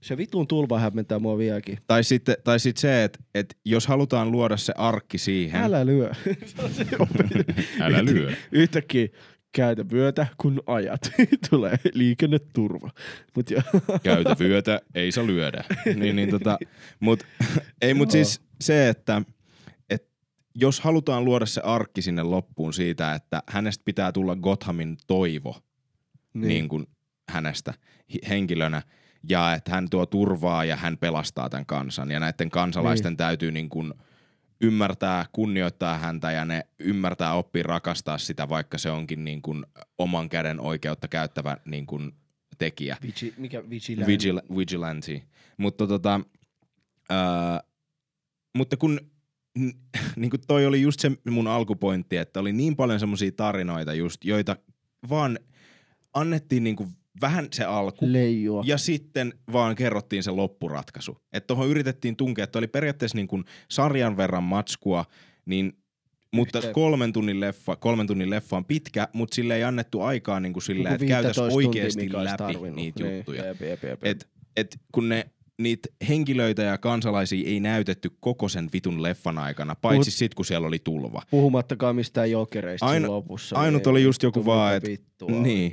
[0.02, 1.78] Se vitun tulva hämmentää mua vieläkin.
[1.88, 5.62] Tai sitten tai sit se, että et jos halutaan luoda se arkki siihen.
[5.64, 6.12] Älä lyö.
[6.72, 6.86] Se.
[7.84, 8.32] Älä lyö.
[8.52, 9.08] Yhtäkkiä
[9.52, 11.02] käytä vyötä, kun ajat.
[11.50, 12.90] Tulee liikenneturva.
[13.36, 13.62] Mut jo.
[14.04, 15.64] Käytä vyötä, ei saa lyödä.
[15.96, 16.58] niin, niin tota,
[17.00, 17.24] mut,
[17.82, 19.28] ei, mut siis se, että et
[20.56, 25.58] jos halutaan luoda se arkki sinne loppuun siitä, että hänestä pitää tulla Gothamin toivo
[26.34, 26.88] niin, niin kuin
[27.30, 27.74] hänestä
[28.30, 28.82] henkilönä,
[29.30, 33.18] ja että hän tuo turvaa ja hän pelastaa tämän kansan, ja näiden kansalaisten niin.
[33.18, 33.94] täytyy niin kuin
[34.62, 39.66] ymmärtää, kunnioittaa häntä ja ne ymmärtää oppia rakastaa sitä, vaikka se onkin niin kuin
[39.98, 42.12] oman käden oikeutta käyttävä niin kuin
[42.58, 42.98] tekijä.
[43.02, 44.14] Vigi, mikä vigilante?
[44.14, 45.24] Vigil- vigilante.
[45.58, 46.22] Mutta tota,
[47.10, 47.64] ää,
[48.56, 49.00] mutta kun
[50.16, 54.26] niin kuin toi oli just se mun alkupointti, että oli niin paljon semmoisia tarinoita just,
[54.26, 54.56] joita
[55.10, 55.40] vaan
[56.14, 56.90] annettiin niin kuin
[57.22, 58.06] vähän se alku.
[58.12, 58.64] Leijua.
[58.66, 61.18] Ja sitten vaan kerrottiin se loppuratkaisu.
[61.34, 65.06] Että tuohon yritettiin tunkea, että oli periaatteessa niin kuin sarjan verran matskua,
[65.46, 65.74] niin
[66.34, 66.74] mutta Yhteen.
[66.74, 70.64] kolmen tunnin leffa, kolmen tunnin leffa on pitkä, mutta sille ei annettu aikaa niin kuin
[70.64, 72.76] silleen, että käytäisiin 15 tuntia, oikeasti läpi tarvinnut.
[72.76, 73.46] niitä Niin, juttuja.
[73.46, 74.04] jep, jep, jep, jep.
[74.04, 75.26] Et, et kun ne
[75.64, 80.46] niitä henkilöitä ja kansalaisia ei näytetty koko sen vitun leffan aikana, paitsi Mut- sit kun
[80.46, 81.22] siellä oli tulva.
[81.32, 83.56] Puhumattakaan mistään jokereista Aino- lopussa.
[83.56, 85.72] ainut oli just joku vaan, mitä et- vittua niin.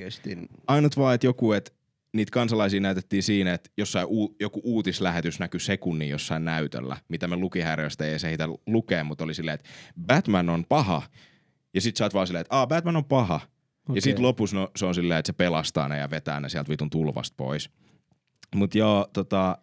[0.66, 1.70] Ainut vaan, että joku, että
[2.12, 7.36] niitä kansalaisia näytettiin siinä, että jossain uu, joku uutislähetys näkyi sekunnin jossain näytöllä, mitä me
[7.36, 9.68] lukihäiriöistä ei edes ehditä lukea, mutta oli silleen, että
[10.07, 11.03] Batman on paha.
[11.74, 13.34] Ja sit sä oot vaan silleen, että Aa, Batman on paha.
[13.34, 13.97] Okay.
[13.97, 16.68] Ja sit lopussa no, se on silleen, että se pelastaa ne ja vetää ne sieltä
[16.68, 17.70] vitun tulvasta pois.
[18.55, 19.59] Mut joo, tota...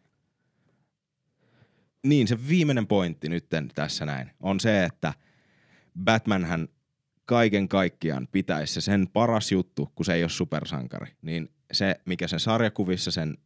[2.06, 5.14] Niin, se viimeinen pointti nytten tässä näin on se, että
[6.04, 6.68] Batmanhän
[7.26, 12.28] kaiken kaikkiaan pitäisi se sen paras juttu, kun se ei ole supersankari, niin se, mikä
[12.28, 13.38] sen sarjakuvissa sen,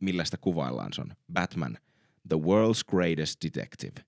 [0.00, 1.78] millä sitä kuvaillaan, se on Batman,
[2.28, 4.06] the world's greatest detective,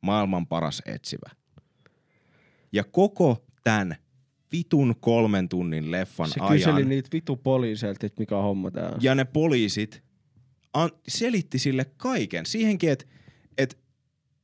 [0.00, 1.30] maailman paras etsivä.
[2.72, 3.96] Ja koko tämän
[4.52, 8.98] vitun kolmen tunnin leffan Se ajan, kyseli niitä vitu poliiseilta, että mikä homma tää on.
[9.02, 10.05] ja ne poliisit
[10.76, 12.46] an, selitti sille kaiken.
[12.46, 13.04] Siihenkin, että
[13.58, 13.78] et,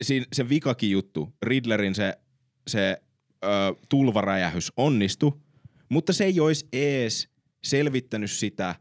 [0.02, 2.18] siin- se vikakin juttu, Riddlerin se,
[2.66, 3.02] se
[3.44, 3.48] ö,
[3.88, 5.32] tulvaräjähys onnistui,
[5.88, 7.28] mutta se ei olisi ees
[7.64, 8.74] selvittänyt sitä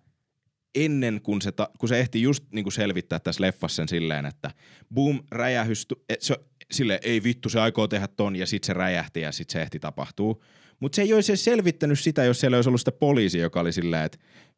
[0.76, 4.26] ennen kuin se, ta, kun se ehti just niin kuin selvittää tässä leffassa sen silleen,
[4.26, 4.52] että
[4.94, 6.36] boom, räjähys, et se,
[6.72, 9.80] sille ei vittu, se aikoo tehdä ton ja sit se räjähti ja sit se ehti
[9.80, 10.44] tapahtuu.
[10.80, 14.06] Mutta se ei olisi selvittänyt sitä, jos siellä olisi ollut sitä poliisi, joka oli silleen,
[14.06, 14.18] että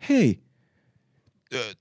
[0.10, 0.40] hei,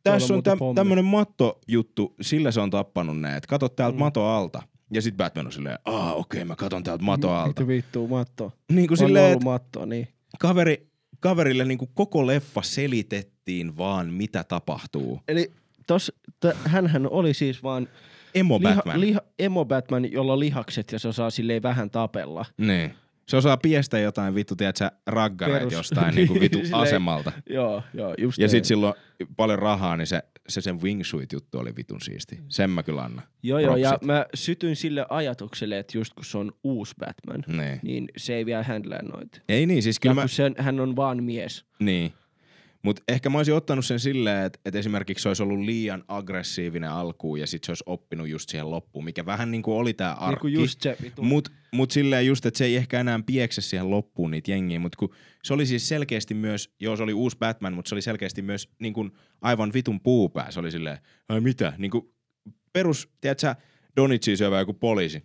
[0.03, 0.75] tässä on pommi.
[0.75, 3.99] tämmönen mattojuttu, sillä se on tappanut ne, että kato täältä Mm.
[3.99, 4.05] mm.
[4.05, 4.63] mato alta.
[4.91, 7.47] Ja sit Batman on silleen, aa okei, okay, mä katon täältä mato alta.
[7.49, 8.53] Vittu vittu, matto.
[8.73, 10.09] Niin kuin silleen, että matto, niin.
[10.39, 10.87] kaveri,
[11.21, 15.21] kaverille niin kuin koko leffa selitettiin vaan, mitä tapahtuu.
[15.29, 15.53] Eli
[15.87, 17.89] tos, t- hänhän oli siis vaan
[18.35, 19.01] Emo Batman.
[19.01, 22.45] liha, emo Batman, jolla on lihakset ja se osaa silleen vähän tapella.
[22.59, 22.95] Niin.
[23.29, 24.91] Se osaa piestä jotain vittu, tiedätkö,
[25.39, 25.73] Perus.
[25.73, 27.33] jostain niin kuin vittu Silleen- asemalta.
[27.51, 28.51] Joo, joo, just Ja niin.
[28.51, 28.95] sit silloin
[29.37, 32.41] paljon rahaa, niin se, se sen wingsuit-juttu oli vitun siisti.
[32.49, 33.25] Sen mä kyllä annan.
[33.43, 34.07] Joo, joo, ja propsit.
[34.07, 37.81] mä sytyin sille ajatukselle, että just kun se on uusi Batman, Niin.
[37.83, 39.41] niin se ei vielä handlää noita.
[39.49, 40.29] Ei niin, siis Ja kyllä kun mä...
[40.29, 41.65] sen, hän on vaan mies.
[41.79, 42.13] Niin.
[42.83, 46.91] Mutta ehkä mä olisin ottanut sen silleen, että, että esimerkiksi se olisi ollut liian aggressiivinen
[46.91, 50.11] alkuun ja sitten se olisi oppinut just siihen loppuun, mikä vähän niin kuin oli tämä
[50.11, 50.41] Niin arkki.
[50.41, 50.97] kuin just se.
[51.21, 54.97] Mut, mut silleen just, että se ei ehkä enää piekse siihen loppuun niitä jengiä, mutta
[54.99, 58.43] kun se oli siis selkeästi myös, joo se oli uusi Batman, mutta se oli selkeästi
[58.43, 60.51] myös niin kuin aivan vitun puupää.
[60.51, 62.15] Se oli silleen, ai mitä, niin kuin
[62.73, 63.57] perus, tiedät sä,
[63.97, 65.23] Donitsi syövä joku poliisi.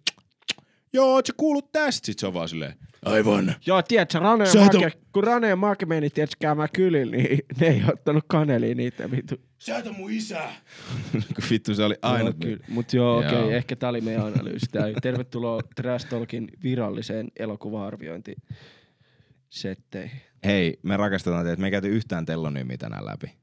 [0.94, 2.06] Joo, oot sä kuullut tästä?
[2.06, 2.74] Sitten se on vaan silleen,
[3.06, 3.56] aivan.
[3.66, 7.68] Joo, tiedätkö, Rane ja Make, kun Rane ja Make meni, tiedätkö, käymään kylillä, niin ne
[7.68, 9.36] ei ottanut kanelia niitä vitu.
[9.58, 10.42] Sä et on mun isä.
[11.36, 12.36] Kun vittu se oli ainut.
[12.44, 12.66] Joo, kyllä.
[12.68, 14.66] Mut joo, okei, okay, ehkä tää oli meidän analyysi.
[14.72, 14.88] Tää.
[15.02, 18.36] Tervetuloa Trash Talkin viralliseen elokuva-arviointi
[19.50, 20.22] setteihin.
[20.46, 21.62] Hei, me rakastetaan teitä.
[21.62, 23.34] Me ei käyty yhtään tellonyymiä tänään läpi.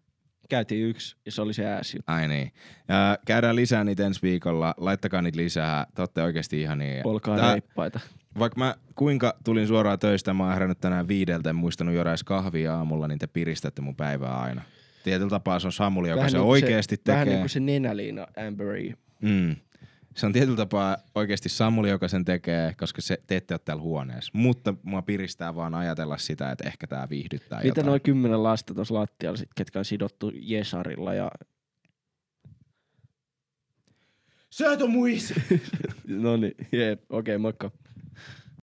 [0.48, 1.98] Käytiin yksi ja se oli se ääsi.
[2.06, 2.52] Ai niin.
[2.88, 4.74] Ja käydään lisää niitä ensi viikolla.
[4.76, 5.86] Laittakaa niitä lisää.
[5.94, 7.00] Te ootte oikeesti ihania.
[7.04, 8.00] Olkaa Tää- reippaita.
[8.38, 12.24] Vaikka mä kuinka tulin suoraan töistä, mä oon herännyt tänään viideltä, en muistanut juoda edes
[12.24, 14.62] kahvia aamulla, niin te piristätte mun päivää aina.
[15.04, 17.32] Tietyllä tapaa se on Samuli, joka se niinku oikeasti Vähän tekee.
[17.34, 18.94] niin kuin se nenäliina Amberi.
[19.22, 19.56] Mm.
[20.14, 23.82] Se on tietyllä tapaa oikeasti Samuli, joka sen tekee, koska se, te ette ole täällä
[23.82, 24.30] huoneessa.
[24.34, 27.86] Mutta mua piristää vaan ajatella sitä, että ehkä tämä viihdyttää Mitä jotain.
[27.86, 31.30] noin kymmenen lasta tuossa lattialla, sit, ketkä on sidottu Jesarilla ja
[34.50, 34.80] Sä et
[36.08, 37.70] no niin, jep, okei, okay, moikka.